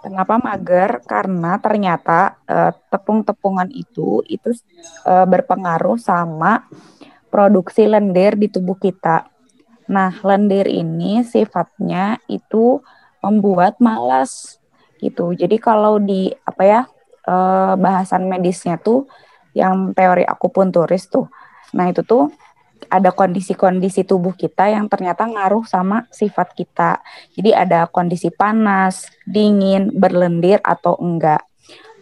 [0.00, 1.04] Kenapa mager?
[1.04, 4.56] Karena ternyata uh, tepung-tepungan itu itu
[5.04, 6.64] uh, berpengaruh sama
[7.28, 9.28] produksi lendir di tubuh kita.
[9.92, 12.80] Nah, lendir ini sifatnya itu
[13.20, 14.56] membuat malas
[15.02, 15.36] gitu.
[15.36, 16.80] Jadi kalau di apa ya
[17.28, 19.04] uh, bahasan medisnya tuh
[19.52, 21.28] yang teori aku pun turis tuh.
[21.76, 22.32] Nah, itu tuh
[22.90, 26.98] ada kondisi-kondisi tubuh kita yang ternyata ngaruh sama sifat kita.
[27.38, 31.46] Jadi ada kondisi panas, dingin, berlendir atau enggak.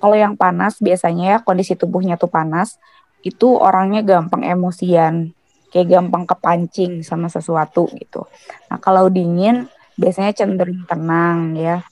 [0.00, 2.80] Kalau yang panas biasanya ya kondisi tubuhnya tuh panas,
[3.20, 5.36] itu orangnya gampang emosian,
[5.68, 8.24] kayak gampang kepancing sama sesuatu gitu.
[8.72, 9.68] Nah, kalau dingin
[9.98, 11.84] biasanya cenderung tenang ya.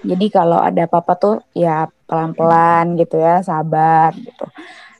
[0.00, 4.46] Jadi kalau ada apa-apa tuh ya pelan-pelan gitu ya, sabar gitu.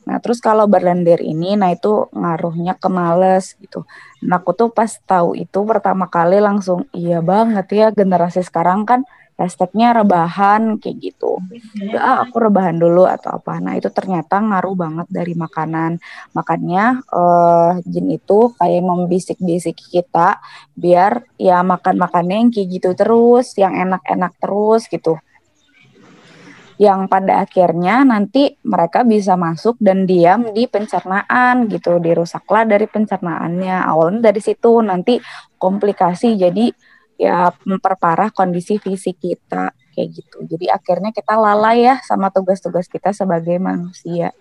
[0.09, 3.85] Nah, terus kalau berlendir ini, nah itu ngaruhnya ke males gitu.
[4.25, 9.05] Nah, aku tuh pas tahu itu pertama kali langsung, iya banget ya generasi sekarang kan
[9.41, 11.41] hashtagnya rebahan kayak gitu.
[11.81, 13.57] Udah ah, aku rebahan dulu atau apa.
[13.57, 15.97] Nah itu ternyata ngaruh banget dari makanan.
[16.37, 20.37] Makanya uh, jin itu kayak membisik-bisik kita
[20.77, 25.17] biar ya makan-makannya yang kayak gitu terus, yang enak-enak terus gitu
[26.81, 33.85] yang pada akhirnya nanti mereka bisa masuk dan diam di pencernaan gitu dirusaklah dari pencernaannya
[33.85, 35.21] awalnya dari situ nanti
[35.61, 36.73] komplikasi jadi
[37.21, 40.41] ya memperparah kondisi fisik kita kayak gitu.
[40.49, 44.33] Jadi akhirnya kita lalai ya sama tugas-tugas kita sebagai manusia.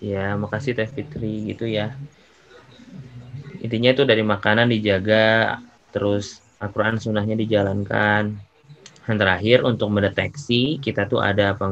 [0.00, 1.92] Ya, makasih Teh Fitri gitu ya.
[3.60, 5.60] Intinya itu dari makanan dijaga,
[5.92, 8.36] terus Al-Quran sunnahnya dijalankan.
[9.00, 11.66] Dan terakhir untuk mendeteksi kita tuh ada apa,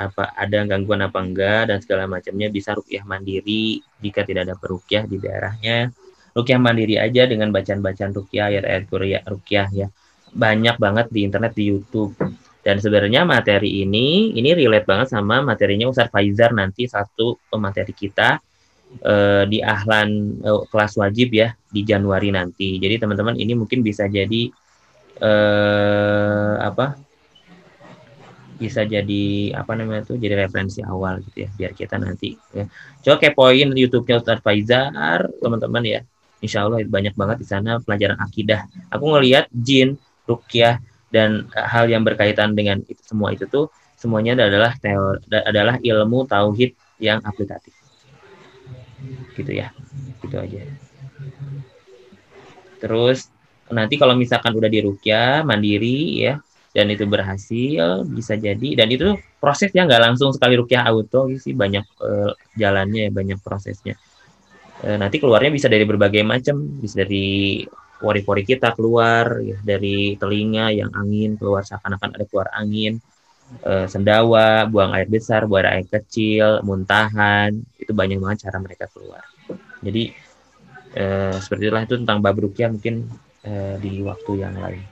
[0.00, 5.04] apa ada gangguan apa enggak dan segala macamnya bisa rukyah mandiri jika tidak ada perukyah
[5.04, 5.92] di daerahnya.
[6.32, 8.88] Rukyah mandiri aja dengan bacaan-bacaan rukyah ayat-ayat
[9.28, 9.92] rukyah ya.
[10.30, 12.16] Banyak banget di internet di YouTube.
[12.64, 18.40] Dan sebenarnya materi ini ini relate banget sama materinya Ustadz Faizar nanti satu pemateri kita
[18.98, 22.76] eh, di ahlan eh, kelas wajib ya di Januari nanti.
[22.82, 24.50] Jadi teman-teman ini mungkin bisa jadi
[25.22, 26.98] eh, apa?
[28.60, 32.68] Bisa jadi apa namanya tuh jadi referensi awal gitu ya biar kita nanti ya.
[33.00, 36.00] Coba kepoin YouTube-nya Ustadz Faizar teman-teman ya.
[36.40, 38.64] Insya Allah banyak banget di sana pelajaran akidah.
[38.88, 40.80] Aku ngelihat jin, rukyah,
[41.10, 43.68] dan hal yang berkaitan dengan itu semua itu tuh
[43.98, 46.72] semuanya adalah teori adalah ilmu tauhid
[47.02, 47.74] yang aplikatif
[49.36, 49.72] gitu ya.
[50.20, 50.62] Gitu aja.
[52.80, 53.28] Terus
[53.70, 56.34] nanti kalau misalkan udah dirukyah mandiri ya
[56.70, 58.78] dan itu berhasil bisa jadi.
[58.78, 61.52] Dan itu prosesnya nggak langsung sekali rukyah auto sih.
[61.52, 63.98] Banyak uh, jalannya banyak prosesnya.
[64.80, 66.62] Uh, nanti keluarnya bisa dari berbagai macam.
[66.78, 67.66] Bisa dari
[68.00, 72.96] pori-pori kita keluar ya, dari telinga yang angin keluar seakan-akan ada keluar angin
[73.62, 79.24] e, sendawa buang air besar buang air kecil muntahan itu banyak banget cara mereka keluar
[79.82, 80.14] jadi
[80.94, 81.04] e,
[81.38, 83.10] seperti itulah itu tentang bab rukyah mungkin
[83.42, 84.84] e, di waktu yang lain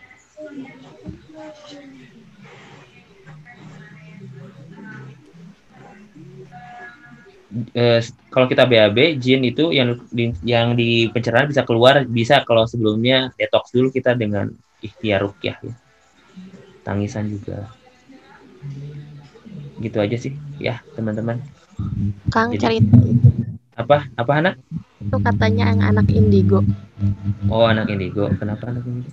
[7.72, 12.68] eh, kalau kita BAB jin itu yang di, yang di pencerahan bisa keluar bisa kalau
[12.68, 14.52] sebelumnya detox dulu kita dengan
[14.84, 15.74] ikhtiar rukyah ya.
[16.84, 17.77] Tangisan juga.
[19.78, 21.38] Gitu aja sih ya, teman-teman.
[22.34, 23.30] Kang Jadi- cerita itu
[23.78, 24.10] Apa?
[24.18, 24.54] Apa anak?
[24.98, 26.66] itu katanya yang anak indigo.
[27.46, 28.26] Oh, anak indigo.
[28.34, 29.10] Kenapa anak indigo?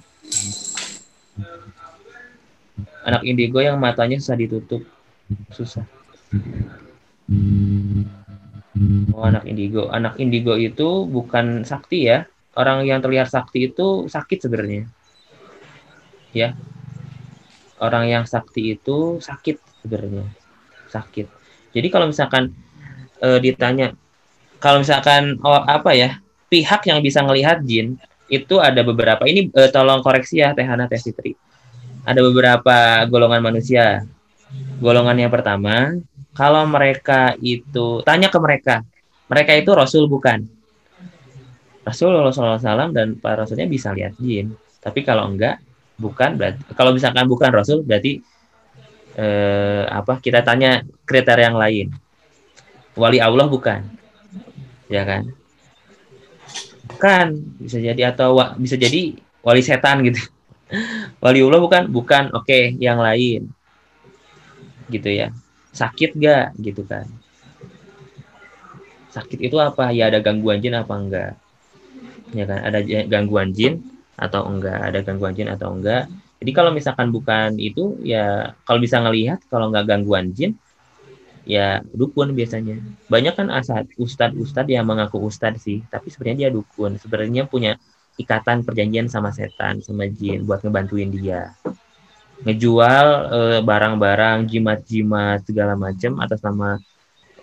[3.06, 4.82] Anak indigo yang matanya susah ditutup.
[5.54, 5.86] Susah.
[9.14, 9.94] Oh, anak indigo.
[9.94, 12.26] Anak indigo itu bukan sakti ya.
[12.58, 14.90] Orang yang terlihat sakti itu sakit sebenarnya.
[16.34, 16.58] Ya.
[17.80, 20.26] Orang yang sakti itu sakit sebenarnya.
[20.88, 21.28] Sakit.
[21.76, 22.56] Jadi kalau misalkan
[23.20, 23.92] eh, ditanya
[24.64, 26.10] kalau misalkan oh, apa ya?
[26.46, 27.98] Pihak yang bisa melihat jin
[28.32, 29.26] itu ada beberapa.
[29.26, 31.36] Ini eh, tolong koreksi ya Teh Hana Teh Fitri.
[32.06, 34.06] Ada beberapa golongan manusia.
[34.80, 36.00] Golongan yang pertama,
[36.38, 38.86] kalau mereka itu tanya ke mereka,
[39.26, 40.46] mereka itu rasul bukan?
[41.86, 44.54] Rasulullah SAW dan para rasulnya bisa lihat jin.
[44.82, 45.62] Tapi kalau enggak,
[45.96, 48.20] bukan berarti kalau misalkan bukan rasul berarti
[49.16, 50.20] eh, apa?
[50.20, 51.88] Kita tanya kriteria yang lain.
[52.96, 53.82] Wali Allah bukan,
[54.88, 55.24] ya kan?
[56.86, 57.28] Bukan
[57.60, 60.22] bisa jadi atau wa- bisa jadi wali setan gitu.
[61.24, 62.32] Waliullah bukan, bukan.
[62.34, 63.52] Oke, yang lain
[64.90, 65.28] gitu ya
[65.74, 67.06] sakit gak gitu kan
[69.16, 71.32] sakit itu apa ya ada gangguan jin apa enggak
[72.36, 73.82] ya kan ada gangguan jin
[74.16, 76.08] atau enggak ada gangguan jin atau enggak.
[76.40, 80.56] Jadi kalau misalkan bukan itu ya kalau bisa ngelihat kalau enggak gangguan jin
[81.46, 82.80] ya dukun biasanya.
[83.12, 86.98] Banyak kan asat ustadz ustadz yang mengaku ustadz sih tapi sebenarnya dia dukun.
[87.00, 87.78] Sebenarnya punya
[88.16, 91.52] ikatan perjanjian sama setan sama jin buat ngebantuin dia.
[92.44, 96.80] Ngejual eh, barang-barang jimat-jimat segala macam atas nama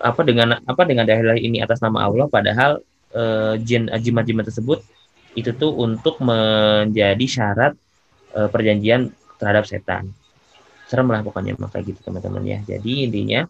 [0.03, 2.81] apa dengan apa dengan dalil ini atas nama Allah padahal
[3.13, 4.85] eh, jin jimat-jimat tersebut
[5.33, 7.73] itu tuh untuk menjadi syarat
[8.37, 10.13] eh, perjanjian terhadap setan
[10.87, 13.41] serem lah pokoknya maka gitu teman-teman ya jadi intinya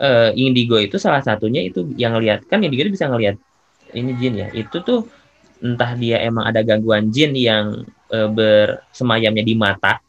[0.00, 3.36] eh, indigo itu salah satunya itu yang lihat kan indigo itu bisa ngelihat
[3.92, 5.06] ini jin ya itu tuh
[5.60, 10.00] entah dia emang ada gangguan jin yang eh, bersemayamnya di mata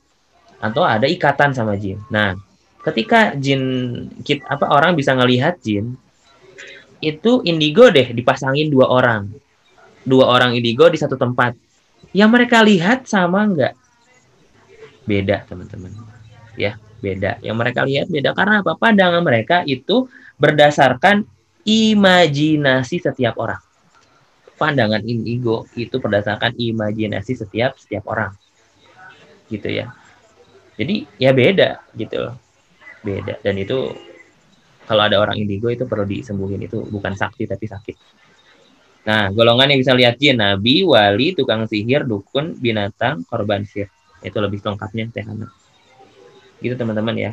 [0.58, 2.02] atau ada ikatan sama jin.
[2.10, 2.34] Nah,
[2.82, 3.62] ketika jin
[4.26, 5.93] kit apa orang bisa ngelihat jin
[6.98, 9.30] itu indigo deh dipasangin dua orang.
[10.08, 11.60] Dua orang indigo di satu tempat.
[12.16, 13.76] Yang mereka lihat sama enggak?
[15.03, 15.91] Beda, teman-teman.
[16.55, 17.43] Ya, beda.
[17.43, 18.80] Yang mereka lihat beda karena apa?
[18.80, 20.08] Pandangan mereka itu
[20.39, 21.28] berdasarkan
[21.68, 23.60] imajinasi setiap orang.
[24.55, 28.32] Pandangan indigo itu berdasarkan imajinasi setiap setiap orang.
[29.51, 29.91] Gitu ya
[30.78, 32.36] jadi ya beda gitu loh
[33.01, 33.91] beda dan itu
[34.88, 37.95] kalau ada orang indigo itu perlu disembuhin itu bukan sakti tapi sakit
[39.08, 43.88] nah golongan yang bisa lihat jin nabi wali tukang sihir dukun binatang korban sihir
[44.20, 45.47] itu lebih lengkapnya teh Hana.
[46.60, 47.32] gitu teman-teman ya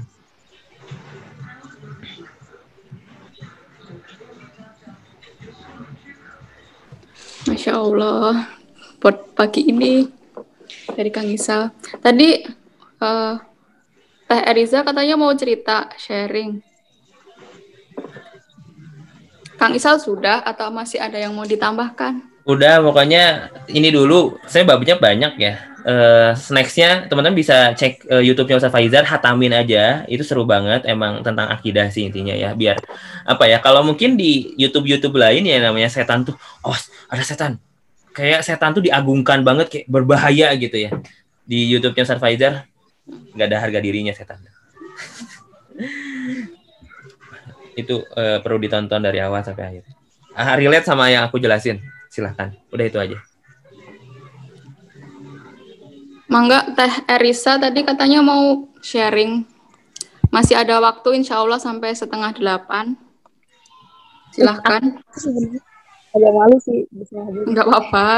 [7.45, 8.49] Masya Allah.
[9.05, 10.09] Buat pagi ini
[10.97, 11.69] dari Kang Isa.
[12.01, 12.41] Tadi
[13.05, 13.35] eh,
[14.25, 16.74] Teh Eriza katanya mau cerita, sharing.
[19.65, 22.21] Kang Isal sudah atau masih ada yang mau ditambahkan?
[22.45, 24.37] udah pokoknya ini dulu.
[24.45, 25.55] Saya babnya banyak ya.
[25.85, 30.05] Eh snacks-nya teman-teman bisa cek eh, YouTube-nya Ustaz Faizar Hatamin aja.
[30.05, 32.77] Itu seru banget emang tentang akidah sih intinya ya biar
[33.25, 36.77] apa ya kalau mungkin di YouTube YouTube lain ya namanya setan tuh oh
[37.09, 37.57] ada setan.
[38.13, 40.93] Kayak setan tuh diagungkan banget kayak berbahaya gitu ya.
[41.49, 42.69] Di YouTube-nya Ustaz Faizar
[43.09, 44.45] nggak ada harga dirinya setan
[47.75, 49.83] itu eh, perlu ditonton dari awal sampai akhir
[50.35, 53.19] ah, relate sama yang aku jelasin silahkan udah itu aja
[56.35, 59.45] Mangga Teh Erisa tadi katanya mau sharing.
[60.35, 62.99] Masih ada waktu insya Allah sampai setengah delapan.
[64.35, 64.83] Silahkan.
[66.15, 67.43] agak malu sih bisa hadir.
[67.47, 68.09] Enggak apa-apa.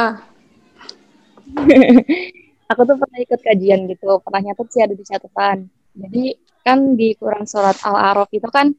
[2.73, 5.69] Aku tuh pernah ikut kajian gitu, pernah nyatet sih ada di catatan.
[5.97, 6.25] Jadi
[6.65, 8.73] kan di Quran surat Al-A'raf itu kan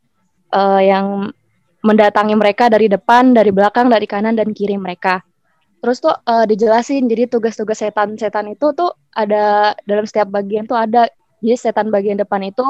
[0.51, 1.31] eh, yang
[1.85, 5.23] mendatangi mereka dari depan, dari belakang, dari kanan dan kiri mereka.
[5.83, 11.07] Terus tuh eh, dijelasin jadi tugas-tugas setan-setan itu tuh ada dalam setiap bagian tuh ada.
[11.37, 12.65] Jadi setan bagian depan itu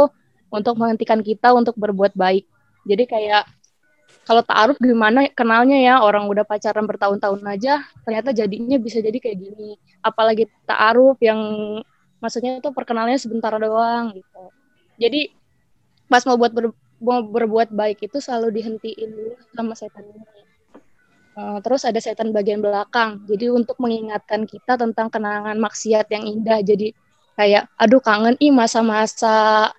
[0.52, 2.44] untuk menghentikan kita untuk berbuat baik.
[2.84, 3.48] Jadi kayak
[4.28, 9.40] kalau ta'aruf gimana kenalnya ya orang udah pacaran bertahun-tahun aja ternyata jadinya bisa jadi kayak
[9.40, 11.40] gini apalagi ta'aruf yang
[12.20, 14.44] maksudnya itu perkenalnya sebentar doang gitu
[15.00, 15.32] jadi
[16.12, 20.26] pas mau buat ber- mau berbuat baik itu selalu dihentiin dulu sama setan ini.
[21.38, 23.22] Eh, terus ada setan bagian belakang.
[23.30, 26.66] Jadi untuk mengingatkan kita tentang kenangan maksiat yang indah.
[26.66, 26.98] Jadi
[27.38, 29.70] kayak aduh kangen ih masa-masa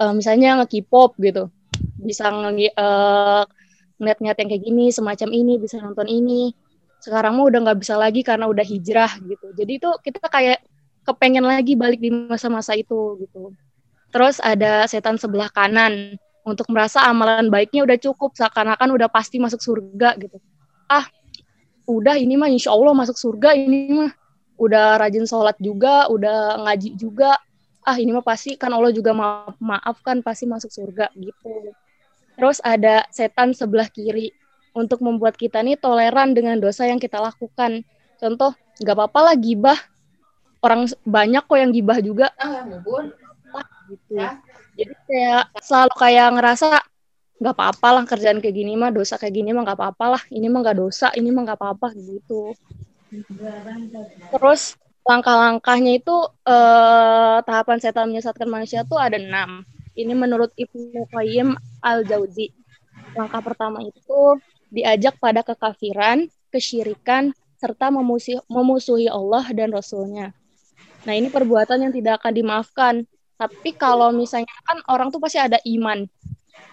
[0.00, 1.52] eh, misalnya nge-K-pop gitu.
[2.00, 3.42] Bisa nge eh,
[4.00, 6.56] ngeliat-ngeliat yang kayak gini semacam ini bisa nonton ini.
[7.04, 9.52] Sekarang udah nggak bisa lagi karena udah hijrah gitu.
[9.52, 10.64] Jadi itu kita kayak
[11.04, 13.52] kepengen lagi balik di masa-masa itu gitu.
[14.08, 19.58] Terus ada setan sebelah kanan untuk merasa amalan baiknya udah cukup seakan-akan udah pasti masuk
[19.58, 20.38] surga gitu
[20.86, 21.04] ah
[21.90, 24.12] udah ini mah insya Allah masuk surga ini mah
[24.56, 27.34] udah rajin sholat juga udah ngaji juga
[27.82, 31.74] ah ini mah pasti kan Allah juga maaf maafkan pasti masuk surga gitu
[32.36, 34.30] Terus ada setan sebelah kiri
[34.76, 37.80] untuk membuat kita nih toleran dengan dosa yang kita lakukan.
[38.20, 38.52] Contoh,
[38.84, 39.80] nggak apa-apa lah gibah.
[40.60, 42.28] Orang banyak kok yang gibah juga.
[43.88, 44.20] Gitu.
[44.76, 46.68] Jadi kayak selalu kayak ngerasa
[47.36, 50.22] nggak apa-apa lah kerjaan kayak gini mah dosa kayak gini mah nggak apa-apa lah.
[50.28, 52.52] Ini mah nggak dosa, ini mah nggak apa-apa gitu.
[54.32, 59.64] Terus langkah-langkahnya itu eh, tahapan setan menyesatkan manusia tuh ada enam.
[59.96, 62.52] Ini menurut Ibnu Qayyim al-Jauzi.
[63.16, 64.36] Langkah pertama itu
[64.68, 67.88] diajak pada kekafiran, kesyirikan, serta
[68.52, 70.36] memusuhi Allah dan Rasulnya.
[71.08, 72.94] Nah ini perbuatan yang tidak akan dimaafkan.
[73.36, 76.08] Tapi kalau misalnya kan orang tuh pasti ada iman.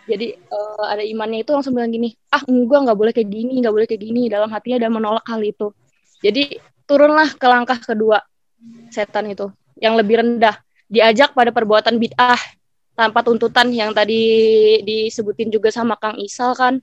[0.08, 3.74] Jadi eh, ada imannya itu langsung bilang gini, ah enggak nggak boleh kayak gini, nggak
[3.76, 4.22] boleh kayak gini.
[4.32, 5.72] Dalam hatinya dan menolak hal itu.
[6.24, 8.24] Jadi turunlah ke langkah kedua
[8.92, 10.56] setan itu yang lebih rendah.
[10.88, 12.40] Diajak pada perbuatan bid'ah
[12.94, 14.22] tanpa tuntutan yang tadi
[14.86, 16.78] disebutin juga sama Kang Isal kan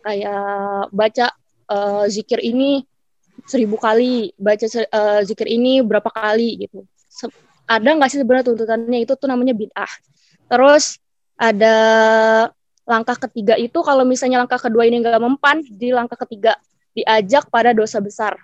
[0.00, 1.26] kayak baca
[1.68, 2.84] eh, zikir ini
[3.44, 6.84] seribu kali baca eh, zikir ini berapa kali gitu
[7.64, 8.98] ada nggak sih sebenarnya tuntutannya?
[9.04, 9.92] Itu tuh namanya bid'ah.
[10.48, 11.00] Terus
[11.34, 11.76] ada
[12.84, 16.54] langkah ketiga itu kalau misalnya langkah kedua ini nggak mempan di langkah ketiga
[16.92, 18.36] diajak pada dosa besar.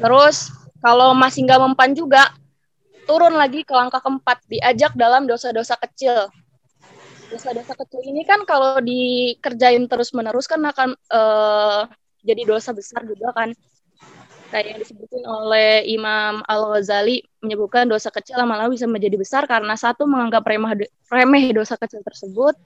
[0.00, 0.48] Terus
[0.80, 2.32] kalau masih nggak mempan juga
[3.04, 6.28] turun lagi ke langkah keempat diajak dalam dosa-dosa kecil.
[7.28, 11.80] Dosa-dosa kecil ini kan kalau dikerjain terus menerus kan akan eh,
[12.24, 13.52] jadi dosa besar juga kan
[14.48, 19.76] kayak yang disebutin oleh Imam Al Ghazali menyebutkan dosa kecil lama-lama bisa menjadi besar karena
[19.76, 22.56] satu menganggap remeh remeh dosa kecil tersebut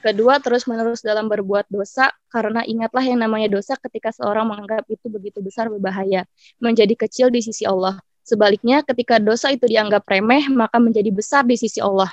[0.00, 5.06] kedua terus menerus dalam berbuat dosa karena ingatlah yang namanya dosa ketika seorang menganggap itu
[5.12, 6.24] begitu besar berbahaya
[6.60, 11.54] menjadi kecil di sisi Allah Sebaliknya, ketika dosa itu dianggap remeh, maka menjadi besar di
[11.54, 12.10] sisi Allah.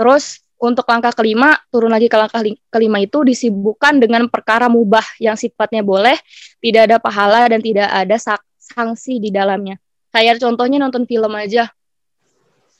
[0.00, 5.04] Terus, untuk langkah kelima, turun lagi ke langkah li- kelima itu disibukkan dengan perkara mubah
[5.20, 6.16] yang sifatnya boleh,
[6.64, 8.16] tidak ada pahala dan tidak ada
[8.56, 9.76] sanksi di dalamnya.
[10.08, 11.68] Kayak contohnya nonton film aja.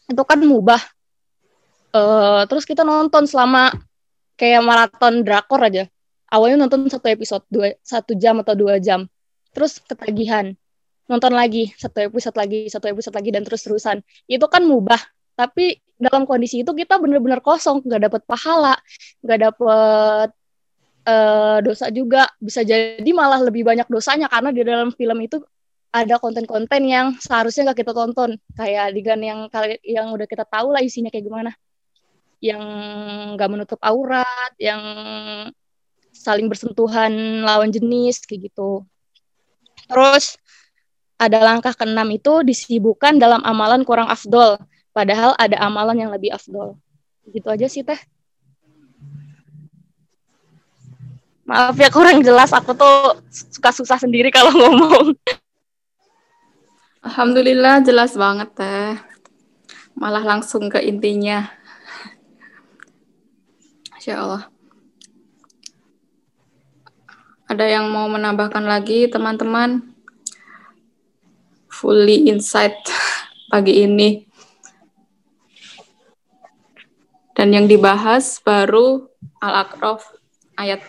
[0.08, 0.80] Itu kan mubah.
[1.92, 3.76] Eh, terus kita nonton selama
[4.40, 5.84] kayak maraton drakor aja.
[6.32, 9.04] Awalnya nonton satu episode, dua, satu jam atau dua jam.
[9.52, 10.56] Terus ketagihan
[11.06, 14.98] nonton lagi satu episode lagi satu episode lagi dan terus terusan itu kan mubah
[15.38, 18.76] tapi dalam kondisi itu kita bener-bener kosong nggak dapat pahala
[19.24, 20.28] nggak dapat
[21.06, 22.28] eh, dosa juga.
[22.36, 25.40] Bisa jadi malah lebih banyak dosanya karena di dalam film itu
[25.94, 28.36] ada konten-konten yang seharusnya nggak kita tonton.
[28.52, 29.40] Kayak adegan yang
[29.86, 31.50] yang udah kita tahu lah isinya kayak gimana.
[32.44, 32.62] Yang
[33.38, 34.82] nggak menutup aurat yang
[36.12, 38.84] saling bersentuhan lawan jenis kayak gitu.
[39.86, 40.36] Terus
[41.16, 44.60] ada langkah keenam itu disibukkan dalam amalan kurang afdol,
[44.96, 46.80] padahal ada amalan yang lebih afdol.
[47.28, 48.00] Gitu aja sih teh.
[51.44, 55.12] Maaf ya kurang jelas, aku tuh suka susah sendiri kalau ngomong.
[57.04, 58.96] Alhamdulillah jelas banget teh.
[59.92, 61.44] Malah langsung ke intinya.
[63.92, 64.44] Masya Allah.
[67.46, 69.94] Ada yang mau menambahkan lagi teman-teman?
[71.70, 72.74] Fully insight
[73.52, 74.25] pagi ini.
[77.36, 79.12] Dan yang dibahas baru
[79.44, 80.08] Al-Aqraf
[80.56, 80.80] ayat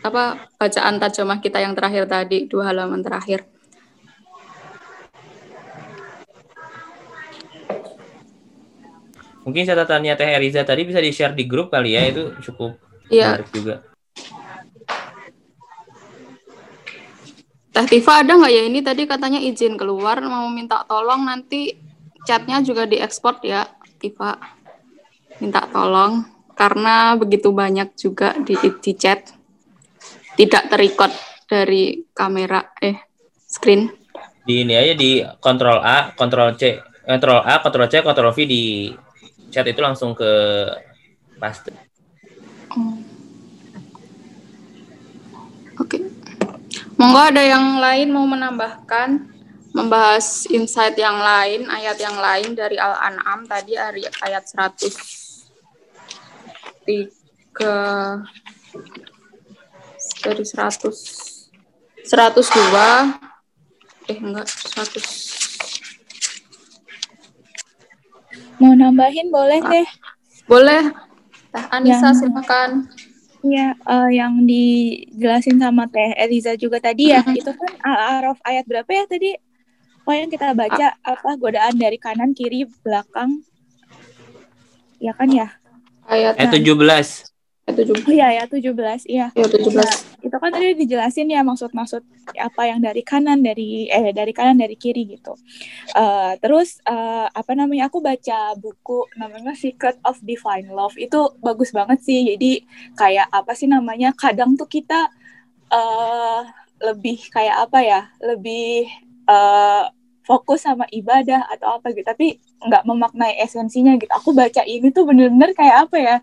[0.00, 3.44] apa bacaan terjemah kita yang terakhir tadi, dua halaman terakhir.
[9.44, 12.78] Mungkin catatannya Teh Eriza tadi bisa di-share di grup kali ya, itu cukup
[13.12, 13.74] Iya, menarik juga.
[17.76, 21.76] Teh Tifa ada nggak ya ini tadi katanya izin keluar mau minta tolong nanti
[22.24, 23.68] chatnya juga diekspor ya
[24.00, 24.61] Tifa
[25.42, 26.22] minta tolong
[26.54, 29.34] karena begitu banyak juga di, di chat
[30.38, 31.10] tidak terrecord
[31.50, 33.02] dari kamera eh
[33.50, 33.90] screen
[34.42, 38.90] Di ini aja di Ctrl A, Ctrl C, Ctrl A, Ctrl C, Ctrl V di
[39.54, 40.30] chat itu langsung ke
[41.38, 41.70] paste.
[45.78, 46.02] Oke.
[46.98, 49.30] Monggo ada yang lain mau menambahkan
[49.70, 55.21] membahas insight yang lain, ayat yang lain dari Al-An'am tadi ayat 100
[56.82, 57.78] tiga
[60.20, 61.30] dari 100
[62.02, 63.14] 102
[64.08, 64.98] eh enggak 100
[68.58, 69.86] Mau nambahin boleh teh?
[70.44, 70.82] boleh.
[71.50, 72.70] Teh Anissa Yang- silakan.
[73.42, 78.86] Iya, eh, yang dijelasin sama Teh Eliza juga tadi ya, itu kan Al-A'raf ayat berapa
[78.86, 79.34] ya tadi?
[80.02, 83.42] Oh yang kita baca apa godaan dari kanan, kiri, belakang,
[84.98, 85.50] ya kan ya?
[86.12, 87.32] Ayat Eh 17.
[87.62, 89.26] ayat 17 Oh iya ya 17, iya.
[89.32, 92.02] ya 17 Nah, itu kan tadi dijelasin ya maksud-maksud
[92.34, 95.38] apa yang dari kanan dari eh dari kanan dari kiri gitu.
[95.94, 101.70] Eh, terus eh, apa namanya aku baca buku namanya Secret of Divine Love itu bagus
[101.70, 102.34] banget sih.
[102.34, 102.66] Jadi
[102.98, 104.10] kayak apa sih namanya?
[104.18, 105.06] Kadang tuh kita
[105.70, 106.42] eh
[106.82, 108.00] lebih kayak apa ya?
[108.18, 108.90] Lebih
[109.30, 109.84] eh
[110.22, 115.06] fokus sama ibadah atau apa gitu tapi nggak memaknai esensinya gitu aku baca ini tuh
[115.06, 116.16] bener-bener kayak apa ya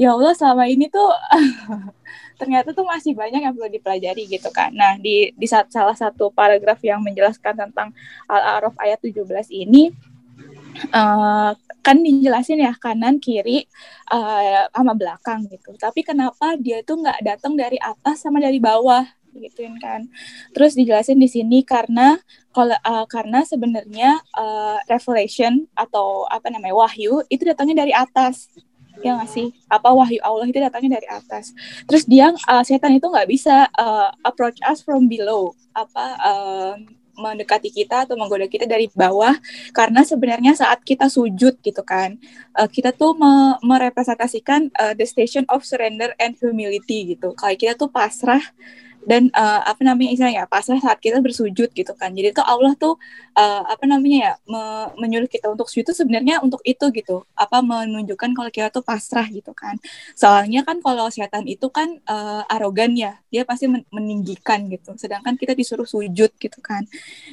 [0.00, 1.08] ya Allah selama ini tuh
[2.40, 4.72] ternyata tuh masih banyak yang perlu dipelajari gitu kan.
[4.72, 7.92] Nah, di di saat salah satu paragraf yang menjelaskan tentang
[8.24, 9.92] Al-A'raf ayat 17 ini
[10.88, 11.50] eh,
[11.84, 13.68] kan dijelasin ya kanan kiri
[14.08, 15.76] eh, sama belakang gitu.
[15.76, 19.04] Tapi kenapa dia tuh nggak datang dari atas sama dari bawah
[19.38, 20.06] gituin kan.
[20.52, 22.18] Terus dijelasin di sini karena
[22.50, 28.50] kalau eh, karena sebenarnya eh, revelation atau apa namanya wahyu itu datangnya dari atas.
[29.00, 29.48] Ya nggak sih?
[29.70, 31.56] Apa wahyu Allah itu datangnya dari atas.
[31.88, 35.56] Terus dia uh, setan itu nggak bisa uh, approach us from below.
[35.72, 36.74] Apa uh,
[37.16, 39.32] mendekati kita atau menggoda kita dari bawah.
[39.72, 42.20] Karena sebenarnya saat kita sujud gitu kan
[42.56, 47.32] uh, kita tuh me- merepresentasikan uh, the station of surrender and humility gitu.
[47.40, 48.42] Kayak kita tuh pasrah
[49.08, 52.12] dan uh, apa namanya istilahnya ya pasrah saat kita bersujud gitu kan.
[52.12, 53.00] Jadi tuh Allah tuh
[53.34, 57.24] uh, apa namanya ya me- menyuruh kita untuk sujud itu sebenarnya untuk itu gitu.
[57.32, 59.80] Apa menunjukkan kalau kita tuh pasrah gitu kan.
[60.12, 64.92] Soalnya kan kalau setan itu kan uh, arogan ya dia pasti men- meninggikan gitu.
[65.00, 66.84] Sedangkan kita disuruh sujud gitu kan.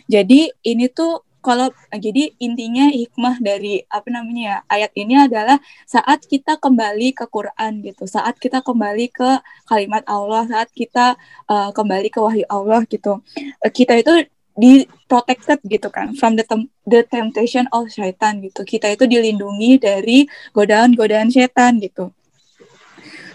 [0.07, 5.57] Jadi ini tuh kalau jadi intinya hikmah dari apa namanya ya ayat ini adalah
[5.87, 9.29] saat kita kembali ke Quran gitu saat kita kembali ke
[9.69, 11.15] kalimat Allah saat kita
[11.47, 13.21] uh, kembali ke wahyu Allah gitu.
[13.63, 14.27] Uh, kita itu
[14.57, 18.65] di protected gitu kan from the tem- the temptation of syaitan gitu.
[18.65, 20.25] Kita itu dilindungi dari
[20.57, 22.16] godaan-godaan setan gitu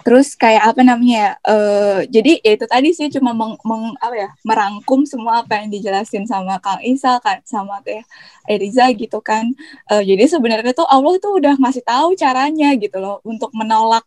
[0.02, 4.14] terus kayak apa namanya ya eh, jadi ya itu tadi sih cuma meng, meng- apa
[4.18, 8.02] ya merangkum semua apa yang dijelasin sama Kang Isa kan sama Teh
[8.50, 9.44] Eriza gitu kan.
[9.90, 14.02] Eh, jadi sebenarnya tuh Allah tuh udah ngasih tahu caranya gitu loh untuk menolak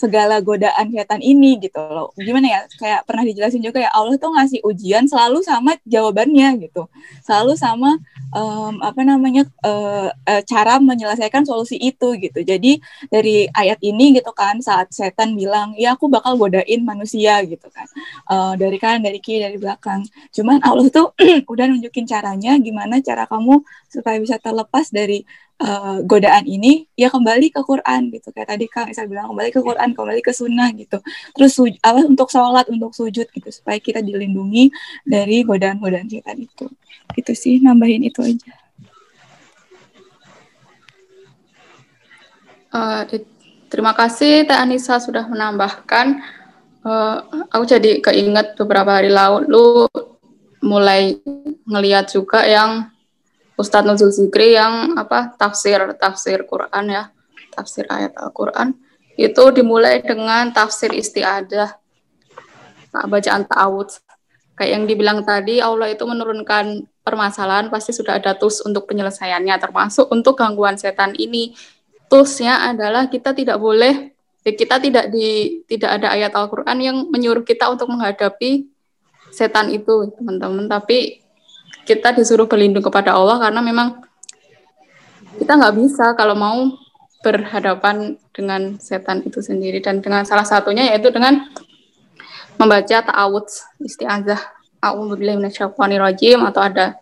[0.00, 2.08] segala godaan setan ini gitu loh.
[2.16, 2.60] Gimana ya?
[2.80, 6.88] Kayak pernah dijelasin juga ya Allah tuh ngasih ujian selalu sama jawabannya gitu.
[7.20, 8.00] Selalu sama
[8.32, 10.08] em, apa namanya eh,
[10.48, 12.40] cara menyelesaikan solusi itu gitu.
[12.40, 12.80] Jadi
[13.12, 17.86] dari ayat ini gitu kan saat setan bilang, "Ya aku bakal godain manusia" gitu kan.
[18.32, 20.06] Eh, dari kanan, dari kiri, dari belakang.
[20.32, 21.12] Cuman Allah tuh
[21.52, 23.60] udah nunjukin caranya gimana cara kamu
[23.92, 25.26] supaya bisa terlepas dari
[25.60, 28.32] eh, godaan ini ya kembali ke Quran gitu.
[28.32, 30.98] Kayak tadi Kang Isa bilang kembali ke Quran kembali ke sunnah gitu.
[31.36, 31.52] Terus
[31.84, 34.72] apa untuk sholat untuk sujud gitu supaya kita dilindungi
[35.04, 36.66] dari godaan-godaan setan itu.
[37.12, 38.54] Gitu sih nambahin itu aja.
[43.10, 43.26] Di-
[43.66, 46.06] terima kasih Teh Anissa sudah menambahkan.
[46.80, 47.16] Eh,
[47.52, 49.84] aku jadi keinget beberapa hari lalu
[50.64, 51.20] mulai
[51.68, 52.88] ngeliat juga yang
[53.60, 57.12] Ustadz Nuzul Zikri yang apa tafsir tafsir Quran ya
[57.52, 58.72] tafsir ayat Al-Quran
[59.20, 61.76] itu dimulai dengan tafsir istiadah.
[62.96, 64.00] Nah, bacaan ta'awudz.
[64.56, 70.08] Kayak yang dibilang tadi Allah itu menurunkan permasalahan pasti sudah ada tools untuk penyelesaiannya termasuk
[70.08, 71.52] untuk gangguan setan ini.
[72.08, 74.12] Toolsnya adalah kita tidak boleh
[74.44, 78.68] eh, kita tidak di tidak ada ayat Al-Quran yang menyuruh kita untuk menghadapi
[79.32, 80.64] setan itu teman-teman.
[80.68, 81.19] Tapi
[81.84, 84.04] kita disuruh berlindung kepada Allah karena memang
[85.40, 86.58] kita nggak bisa kalau mau
[87.20, 89.80] berhadapan dengan setan itu sendiri.
[89.84, 91.40] Dan dengan salah satunya yaitu dengan
[92.56, 96.96] membaca a'udzubillahi minasyaitonirrajim atau ada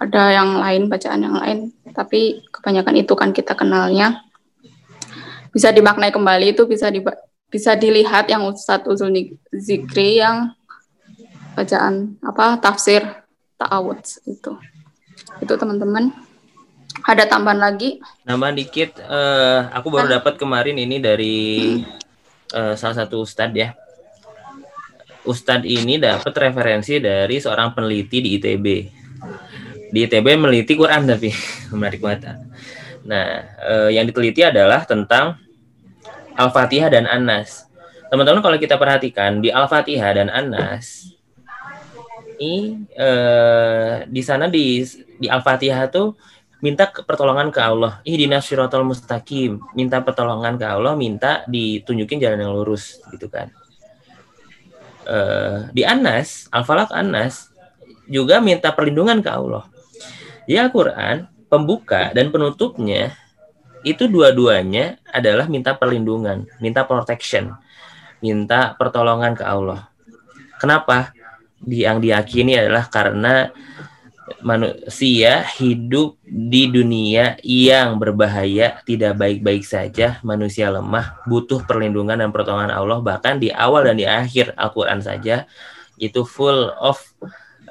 [0.00, 1.72] ada yang lain bacaan yang lain.
[1.92, 4.20] Tapi kebanyakan itu kan kita kenalnya.
[5.54, 6.98] Bisa dimaknai kembali itu bisa di,
[7.46, 9.14] bisa dilihat yang Ustadz Uzul
[9.54, 10.50] Zikri yang
[11.54, 13.23] bacaan apa tafsir
[13.64, 14.52] ta'awudz itu
[15.40, 16.12] itu teman-teman
[17.02, 21.36] ada tambahan lagi Nambah dikit, eh, aku baru dapat kemarin ini dari
[22.54, 23.74] eh, salah satu ustadz ya.
[25.24, 28.66] Ustadz ini dapat referensi dari seorang peneliti di ITB.
[29.92, 31.28] Di ITB meneliti Quran tapi
[31.76, 32.40] menarik banget.
[33.04, 33.24] Nah,
[33.60, 35.36] eh, yang diteliti adalah tentang
[36.38, 37.68] Al-Fatihah dan Anas.
[38.08, 41.13] Teman-teman kalau kita perhatikan di Al-Fatihah dan Anas
[42.38, 44.82] ini eh, di sana di
[45.18, 46.18] di Al-Fatihah tuh
[46.64, 48.00] minta pertolongan ke Allah.
[48.08, 49.60] Ihdinas syiratal mustaqim.
[49.76, 53.52] Minta pertolongan ke Allah, minta ditunjukin jalan yang lurus gitu kan.
[55.04, 57.52] Eh, di Anas, Al-Falaq Anas
[58.08, 59.68] juga minta perlindungan ke Allah.
[60.48, 63.12] Di Al-Qur'an, pembuka dan penutupnya
[63.84, 67.52] itu dua-duanya adalah minta perlindungan, minta protection,
[68.24, 69.92] minta pertolongan ke Allah.
[70.56, 71.12] Kenapa?
[71.64, 73.50] Yang diyakini adalah karena
[74.40, 82.72] manusia hidup di dunia yang berbahaya, tidak baik-baik saja, manusia lemah, butuh perlindungan dan pertolongan
[82.72, 83.00] Allah.
[83.04, 85.44] Bahkan di awal dan di akhir Al-Quran saja
[86.00, 87.00] itu full of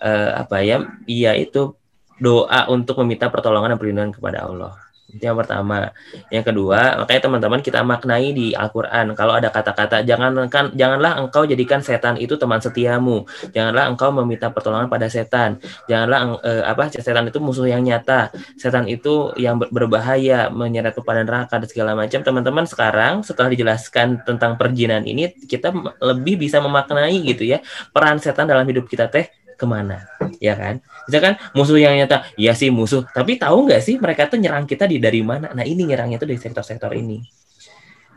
[0.02, 0.86] eh, apa ya?
[1.10, 1.74] Iya itu
[2.22, 4.78] doa untuk meminta pertolongan dan perlindungan kepada Allah.
[5.14, 5.94] Itu yang pertama.
[6.34, 9.14] Yang kedua, makanya teman-teman kita maknai di Al-Quran.
[9.14, 13.30] Kalau ada kata-kata, jangan kan, janganlah engkau jadikan setan itu teman setiamu.
[13.54, 15.62] Janganlah engkau meminta pertolongan pada setan.
[15.86, 18.34] Janganlah eh, apa setan itu musuh yang nyata.
[18.58, 22.26] Setan itu yang ber- berbahaya, menyeret kepada neraka dan segala macam.
[22.26, 25.70] Teman-teman sekarang setelah dijelaskan tentang perjinan ini, kita
[26.02, 27.62] lebih bisa memaknai gitu ya
[27.94, 30.04] peran setan dalam hidup kita teh ke mana,
[30.42, 30.82] ya kan?
[31.06, 33.06] Misalkan musuh yang nyata, ya sih musuh.
[33.10, 35.54] Tapi tahu nggak sih mereka tuh nyerang kita di dari mana?
[35.54, 37.22] Nah ini nyerangnya tuh dari sektor-sektor ini,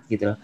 [0.08, 0.38] gitu loh.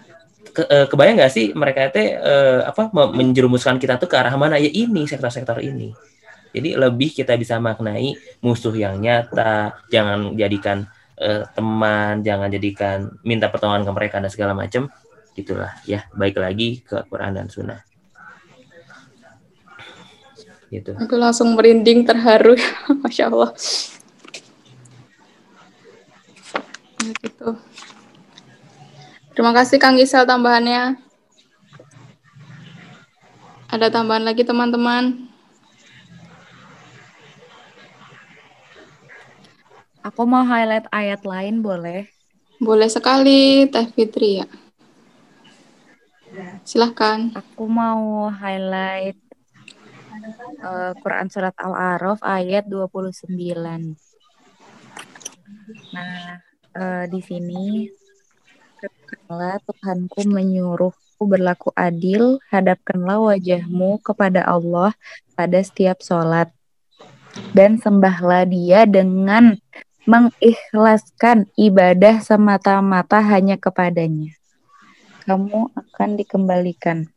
[0.52, 4.34] Ke, eh, kebayang nggak sih mereka teh eh, apa me- menjerumuskan kita tuh ke arah
[4.36, 4.60] mana?
[4.60, 5.94] Ya ini sektor-sektor ini.
[6.52, 8.12] Jadi lebih kita bisa maknai
[8.44, 10.84] musuh yang nyata, jangan jadikan
[11.16, 14.92] eh, teman, jangan jadikan minta pertolongan ke mereka dan segala macam.
[15.32, 16.04] Gitulah ya.
[16.12, 17.80] Baik lagi ke Quran dan Sunnah.
[20.72, 20.96] Gitu.
[20.96, 22.56] aku langsung merinding terharu.
[23.04, 23.52] Masya Allah.
[27.04, 27.48] Ya, gitu.
[29.36, 30.96] Terima kasih Kang Gisel tambahannya.
[33.68, 35.28] Ada tambahan lagi teman-teman?
[40.00, 42.08] Aku mau highlight ayat lain boleh?
[42.62, 44.46] boleh sekali Teh Fitri ya.
[46.62, 47.34] Silahkan.
[47.34, 49.18] Aku mau highlight
[50.24, 53.32] eh, Quran Surat Al-A'raf ayat 29.
[55.92, 56.40] Nah,
[56.74, 57.86] eh, di sini
[58.80, 64.96] katakanlah Tuhanku menyuruhku berlaku adil, hadapkanlah wajahmu kepada Allah
[65.36, 66.50] pada setiap sholat.
[67.56, 69.56] Dan sembahlah dia dengan
[70.04, 74.34] mengikhlaskan ibadah semata-mata hanya kepadanya.
[75.22, 77.11] Kamu akan dikembalikan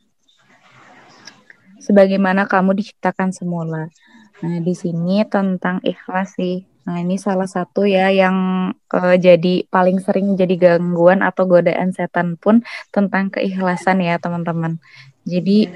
[1.86, 3.94] sebagaimana kamu diciptakan semula.
[4.42, 6.66] Nah, di sini tentang ikhlas sih.
[6.86, 8.36] Nah, ini salah satu ya yang
[8.74, 14.82] eh, jadi paling sering jadi gangguan atau godaan setan pun tentang keikhlasan ya, teman-teman.
[15.26, 15.72] Jadi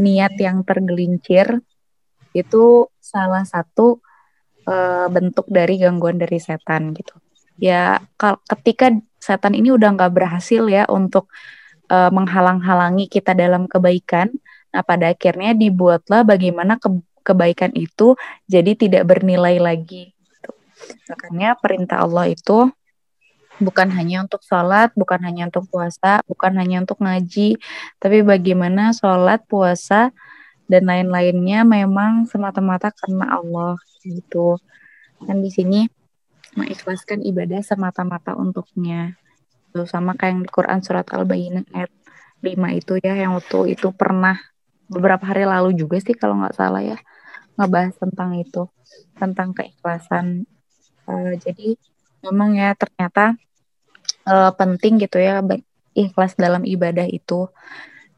[0.00, 1.60] niat yang tergelincir
[2.32, 4.00] itu salah satu
[4.68, 7.14] eh, bentuk dari gangguan dari setan gitu.
[7.60, 8.00] ya
[8.48, 8.88] ketika
[9.20, 11.28] setan ini udah nggak berhasil ya untuk
[11.92, 14.32] eh, menghalang-halangi kita dalam kebaikan,
[14.70, 18.14] nah pada akhirnya dibuatlah bagaimana ke- kebaikan itu
[18.46, 20.14] jadi tidak bernilai lagi.
[20.14, 20.50] gitu.
[21.10, 22.70] Makanya perintah Allah itu
[23.60, 27.60] bukan hanya untuk sholat, bukan hanya untuk puasa, bukan hanya untuk ngaji,
[28.00, 30.10] tapi bagaimana sholat, puasa,
[30.64, 34.56] dan lain-lainnya memang semata-mata karena Allah gitu.
[35.20, 35.84] Dan di sini
[36.56, 39.14] mengikhlaskan ibadah semata-mata untuknya.
[39.70, 41.92] Tuh, sama kayak di Quran surat Al-Baqarah ayat
[42.40, 44.34] 5 itu ya yang waktu itu pernah
[44.90, 46.98] beberapa hari lalu juga sih kalau nggak salah ya
[47.54, 48.66] ngebahas tentang itu
[49.14, 50.44] tentang keikhlasan.
[51.06, 51.78] Eh, jadi
[52.26, 53.38] memang ya ternyata
[54.26, 55.38] eh, penting gitu ya
[55.94, 57.46] ikhlas dalam ibadah itu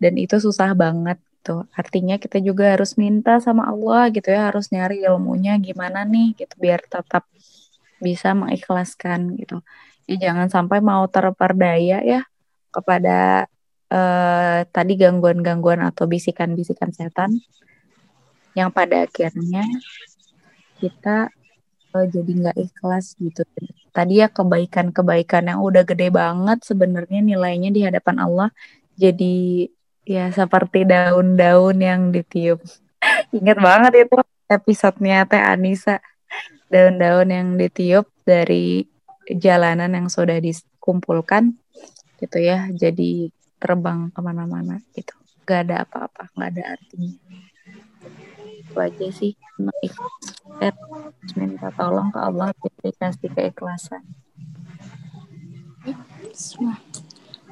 [0.00, 1.66] dan itu susah banget gitu.
[1.74, 6.54] Artinya kita juga harus minta sama Allah gitu ya, harus nyari ilmunya gimana nih gitu
[6.54, 7.26] biar tetap
[7.98, 9.58] bisa mengikhlaskan gitu.
[10.06, 12.22] Ya jangan sampai mau terperdaya ya
[12.70, 13.50] kepada
[13.92, 17.36] eh, tadi gangguan-gangguan atau bisikan-bisikan setan
[18.56, 19.64] yang pada akhirnya
[20.80, 21.28] kita
[21.92, 23.44] eh, jadi nggak ikhlas gitu.
[23.92, 28.48] Tadi ya kebaikan-kebaikan yang udah gede banget sebenarnya nilainya di hadapan Allah
[28.96, 29.68] jadi
[30.06, 32.60] ya seperti daun-daun yang ditiup.
[33.36, 34.16] Ingat banget itu
[34.48, 36.00] episodenya Teh Anissa.
[36.72, 38.88] Daun-daun yang ditiup dari
[39.28, 41.52] jalanan yang sudah dikumpulkan
[42.20, 42.68] gitu ya.
[42.72, 43.28] Jadi
[43.62, 45.14] terbang ke mana-mana gitu.
[45.46, 47.14] Gak ada apa-apa, gak ada artinya.
[48.58, 49.38] Itu aja sih.
[49.62, 50.74] Mengikhlaskan,
[51.22, 52.50] terus minta tolong ke Allah
[52.82, 54.02] dikasih keikhlasan.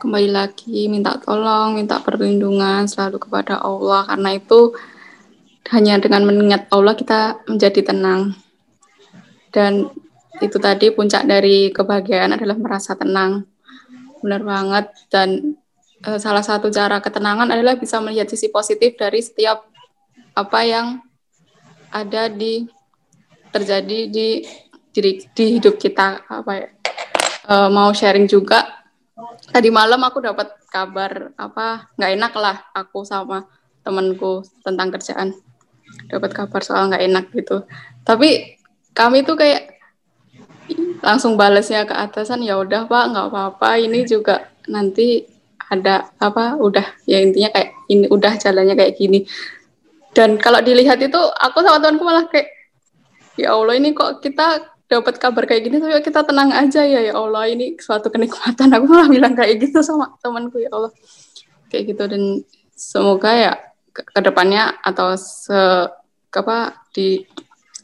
[0.01, 4.75] Kembali lagi minta tolong, minta perlindungan selalu kepada Allah karena itu
[5.71, 8.35] hanya dengan mengingat Allah kita menjadi tenang.
[9.55, 9.87] Dan
[10.41, 13.45] itu tadi puncak dari kebahagiaan adalah merasa tenang.
[14.25, 15.70] Benar banget dan eh,
[16.01, 19.69] salah satu cara ketenangan adalah bisa melihat sisi positif dari setiap
[20.33, 20.87] apa yang
[21.93, 22.65] ada di
[23.51, 24.47] terjadi di
[24.95, 26.25] diri di hidup kita.
[26.25, 26.69] Apa ya?
[27.51, 28.81] Eh, mau sharing juga
[29.51, 33.45] tadi malam aku dapat kabar apa nggak enak lah aku sama
[33.83, 35.37] temanku tentang kerjaan.
[36.07, 37.67] Dapat kabar soal nggak enak gitu.
[38.07, 38.57] Tapi
[38.95, 39.77] kami tuh kayak
[41.01, 43.69] langsung balesnya ke atasan ya udah pak nggak apa-apa.
[43.83, 45.40] Ini juga nanti
[45.71, 49.25] ada apa udah ya intinya kayak ini udah jalannya kayak gini.
[50.11, 52.51] Dan kalau dilihat itu aku sama temanku malah kayak
[53.39, 57.01] ya Allah ini kok kita dapat kabar kayak gini tapi kita tenang aja ya?
[57.07, 58.75] Ya Allah ini suatu kenikmatan.
[58.75, 60.91] Aku malah bilang kayak gitu sama temanku ya Allah.
[61.71, 62.23] Kayak gitu dan
[62.75, 63.53] semoga ya
[63.95, 65.87] ke ke depannya atau se
[66.31, 67.23] apa di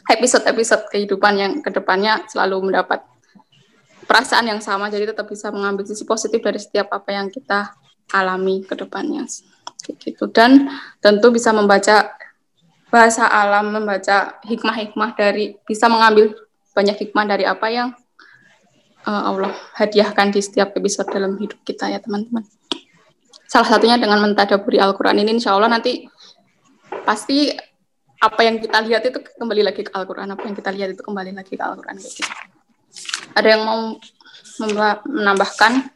[0.06, 3.02] episode-episode kehidupan yang ke depannya selalu mendapat
[4.06, 7.74] perasaan yang sama jadi tetap bisa mengambil sisi positif dari setiap apa yang kita
[8.14, 9.26] alami ke depannya
[9.82, 10.70] kayak gitu dan
[11.02, 12.14] tentu bisa membaca
[12.86, 16.32] bahasa alam membaca hikmah-hikmah dari bisa mengambil
[16.70, 17.88] banyak hikmah dari apa yang
[19.06, 22.46] uh, Allah hadiahkan di setiap episode dalam hidup kita ya teman-teman.
[23.46, 26.06] Salah satunya dengan mentadaburi Al-Quran ini insya Allah nanti
[27.06, 27.54] pasti
[28.18, 31.32] apa yang kita lihat itu kembali lagi ke Al-Quran, apa yang kita lihat itu kembali
[31.36, 31.96] lagi ke Al-Quran.
[32.00, 32.22] Gitu.
[33.36, 33.80] Ada yang mau
[35.04, 35.92] menambahkan?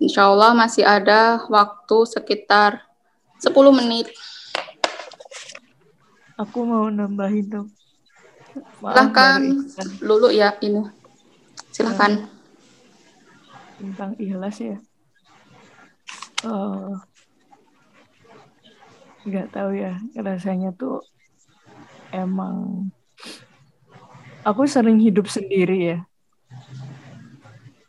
[0.00, 2.82] Insya Allah masih ada waktu sekitar
[3.38, 4.08] 10 menit.
[6.40, 7.68] Aku mau nambahin dong.
[8.80, 9.40] Maaf, Silahkan.
[10.00, 10.82] Lulu ya ini.
[11.70, 12.26] Silahkan.
[13.80, 14.76] tentang ikhlas ya.
[16.44, 16.92] Eh,
[19.24, 21.04] nggak tahu ya rasanya tuh
[22.12, 22.88] emang
[24.44, 25.98] aku sering hidup sendiri ya.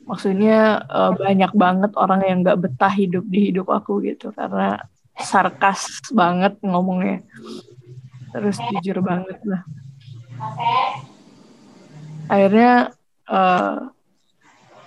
[0.05, 4.81] Maksudnya eh, banyak banget orang yang nggak betah hidup di hidup aku gitu karena
[5.17, 7.21] sarkas banget ngomongnya.
[8.31, 9.61] Terus jujur banget lah.
[12.31, 12.95] Akhirnya
[13.29, 13.77] eh,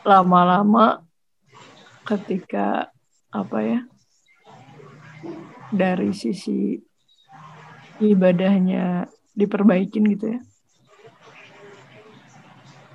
[0.05, 1.01] lama-lama
[2.05, 2.93] ketika
[3.33, 3.81] apa ya
[5.73, 6.77] dari sisi
[7.99, 10.41] ibadahnya diperbaikin gitu ya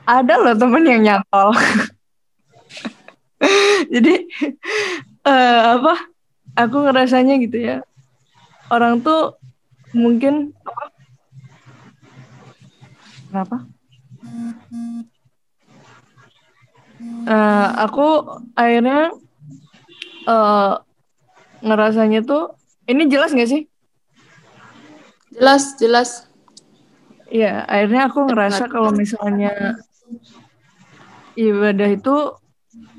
[0.08, 1.52] ada loh temen yang nyantol
[3.90, 4.14] jadi
[5.30, 5.94] eh, apa
[6.56, 7.78] aku ngerasanya gitu ya
[8.70, 9.36] orang tuh
[9.98, 10.84] mungkin apa
[13.30, 13.58] kenapa
[17.30, 18.08] Eh, aku
[18.60, 19.14] akhirnya
[20.28, 20.74] eh
[21.64, 22.60] ngerasanya tuh
[22.90, 23.64] ini jelas nggak sih?
[25.32, 26.10] Jelas, jelas.
[27.30, 29.78] Iya, akhirnya aku ngerasa kalau misalnya
[31.38, 32.16] ibadah itu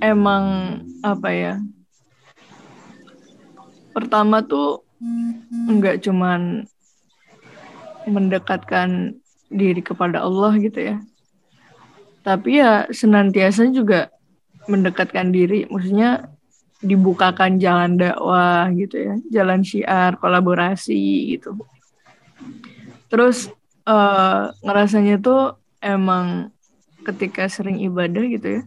[0.00, 0.44] emang
[1.04, 1.54] apa ya?
[3.92, 4.84] Pertama tuh
[5.68, 6.64] nggak cuman
[8.08, 9.16] mendekatkan
[9.50, 10.96] diri kepada Allah gitu ya.
[12.20, 14.12] Tapi ya senantiasa juga
[14.68, 16.28] mendekatkan diri, maksudnya
[16.80, 21.56] dibukakan jalan dakwah gitu ya, jalan syiar, kolaborasi gitu.
[23.08, 23.50] Terus
[23.88, 26.52] eh, ngerasanya tuh emang
[27.04, 28.62] ketika sering ibadah gitu ya,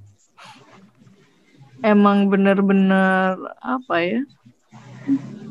[1.84, 4.22] emang bener-bener apa ya?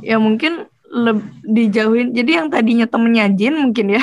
[0.02, 0.66] Ya mungkin
[1.46, 2.16] dijauhin.
[2.16, 4.02] Jadi yang tadinya temennya jin mungkin ya,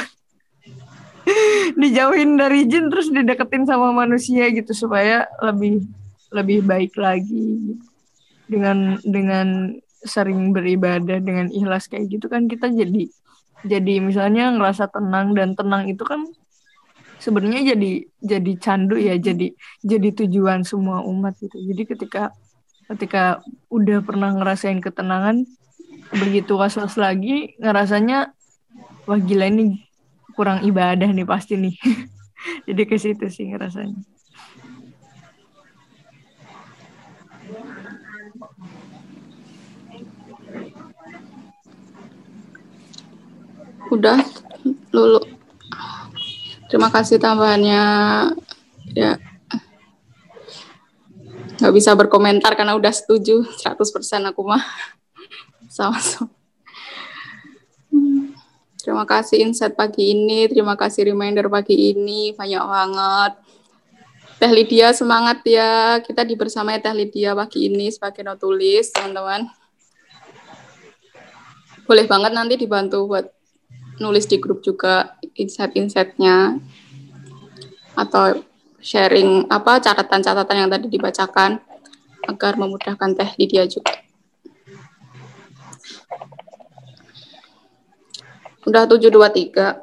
[1.81, 5.85] dijauhin dari jin terus dideketin sama manusia gitu supaya lebih
[6.29, 7.77] lebih baik lagi
[8.49, 13.11] dengan dengan sering beribadah dengan ikhlas kayak gitu kan kita jadi
[13.67, 16.23] jadi misalnya ngerasa tenang dan tenang itu kan
[17.19, 17.91] sebenarnya jadi
[18.23, 19.51] jadi candu ya jadi
[19.83, 21.59] jadi tujuan semua umat gitu.
[21.59, 22.31] Jadi ketika
[22.89, 25.45] ketika udah pernah ngerasain ketenangan
[26.09, 28.33] begitu was-was lagi ngerasanya
[29.05, 29.85] wah gila ini
[30.33, 31.75] kurang ibadah nih pasti nih.
[32.67, 33.99] Jadi ke situ sih ngerasanya.
[43.89, 44.21] Udah,
[44.93, 45.38] Lulu.
[46.69, 47.83] Terima kasih tambahannya.
[48.93, 49.17] Ya.
[51.59, 54.63] Nggak bisa berkomentar karena udah setuju 100% aku mah.
[57.89, 58.37] Hmm.
[58.77, 63.33] Terima kasih insight pagi ini, terima kasih reminder pagi ini, banyak banget.
[64.37, 69.49] Teh Lydia semangat ya, kita dibersamai Teh Lydia pagi ini sebagai notulis, teman-teman.
[71.89, 73.38] Boleh banget nanti dibantu buat
[73.99, 76.59] nulis di grup juga insight-insightnya
[77.99, 78.41] atau
[78.79, 81.59] sharing apa catatan-catatan yang tadi dibacakan
[82.27, 83.99] agar memudahkan Teh Lydia juga.
[88.67, 89.81] Udah 723.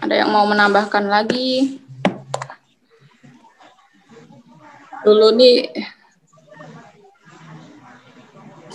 [0.00, 1.80] Ada yang mau menambahkan lagi?
[5.04, 5.70] Dulu nih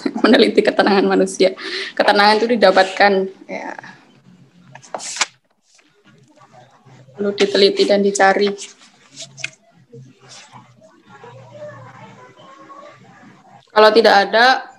[0.24, 1.54] meneliti ketenangan manusia.
[1.98, 3.14] Ketenangan itu didapatkan
[3.50, 3.74] ya
[7.16, 8.52] perlu diteliti dan dicari.
[13.76, 14.76] Kalau tidak ada,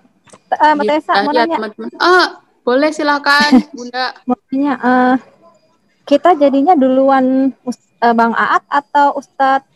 [0.47, 1.57] Eh, Mbak Tessa, mau ya nanya.
[1.59, 1.89] teman-teman.
[1.99, 2.27] Ah,
[2.63, 4.15] boleh silakan, Bunda.
[4.31, 5.15] Mau nanya, eh,
[6.07, 9.67] kita jadinya duluan eh, Bang Aat atau Ustadz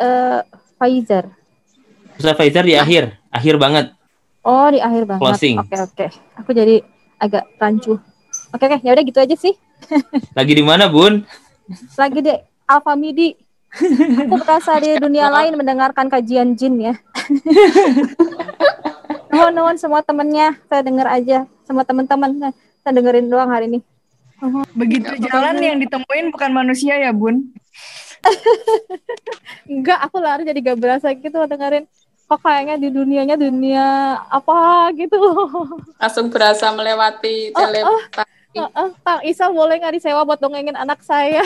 [0.00, 0.40] eh,
[0.80, 1.28] Faizar?
[2.16, 3.86] Ustaz Faizar di akhir, akhir banget.
[4.44, 5.24] Oh, di akhir banget.
[5.24, 5.56] Closing.
[5.58, 6.06] Oke, oke.
[6.36, 6.84] Aku jadi
[7.16, 7.96] agak rancu.
[8.52, 8.78] Oke, oke.
[8.84, 9.56] Ya udah gitu aja sih.
[10.38, 11.24] Lagi di mana, Bun?
[11.96, 12.30] Lagi di
[12.68, 13.32] Alfa Midi.
[13.74, 16.94] Aku berasa di dunia lain mendengarkan kajian jin ya.
[19.34, 21.42] Nuhun-nuhun semua temennya, saya dengar aja.
[21.66, 23.80] Semua teman-teman, saya- saya dengerin doang hari ini.
[24.76, 27.48] begitu jalan yang ditemuin bukan manusia ya bun
[29.70, 31.88] Enggak, aku lari jadi gak berasa gitu dengerin.
[32.24, 33.86] Kok kayaknya di dunianya dunia
[34.32, 35.16] apa gitu.
[36.00, 38.32] Langsung berasa melewati Oh, telepati.
[38.54, 41.42] Heeh, Kang Isal boleh nggak disewa buat dongengin anak saya?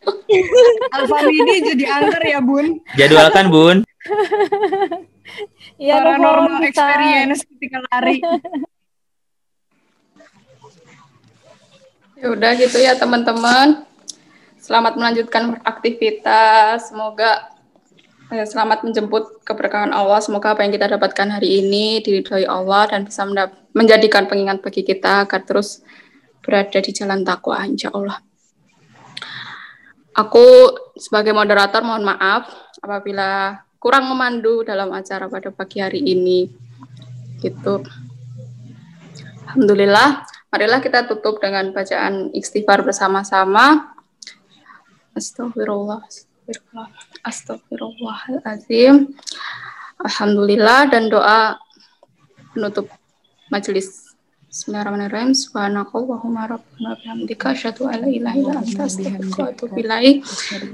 [0.96, 3.76] Alfa Midi jadi angker ya bun Jadwalkan, Bun.
[5.76, 6.68] Iya, paranormal bisa.
[6.72, 8.24] experience ketika lari
[12.16, 13.84] Ya udah gitu ya teman-teman.
[14.56, 16.88] Selamat melanjutkan aktivitas.
[16.88, 17.52] Semoga
[18.42, 20.18] selamat menjemput keberkahan Allah.
[20.18, 23.22] Semoga apa yang kita dapatkan hari ini diridhoi Allah dan bisa
[23.70, 25.86] menjadikan pengingat bagi kita agar terus
[26.42, 28.18] berada di jalan takwa insya Allah.
[30.18, 32.50] Aku sebagai moderator mohon maaf
[32.82, 36.50] apabila kurang memandu dalam acara pada pagi hari ini.
[37.38, 37.82] Gitu.
[39.46, 43.94] Alhamdulillah, marilah kita tutup dengan bacaan istighfar bersama-sama.
[45.14, 46.90] Astagfirullah, astagfirullah,
[47.24, 49.16] astagfirullahaladzim.
[50.04, 51.56] Alhamdulillah dan doa
[52.52, 52.86] penutup
[53.48, 54.04] majelis.
[54.54, 55.34] Bismillahirrahmanirrahim.
[55.34, 60.22] Subhanakallahumma rabbana bihamdika asyhadu an la ilaha illa anta astaghfiruka wa atubu ilaik.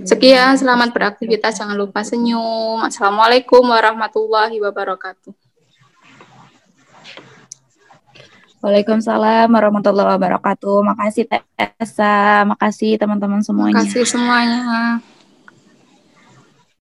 [0.04, 1.56] Sekian, selamat beraktivitas.
[1.56, 2.84] Jangan lupa senyum.
[2.84, 5.32] Assalamualaikum warahmatullahi wabarakatuh.
[8.60, 10.84] Waalaikumsalam warahmatullahi wabarakatuh.
[10.92, 11.24] Makasih
[11.56, 13.80] Tessa, makasih teman-teman semuanya.
[13.80, 15.00] kasih semuanya.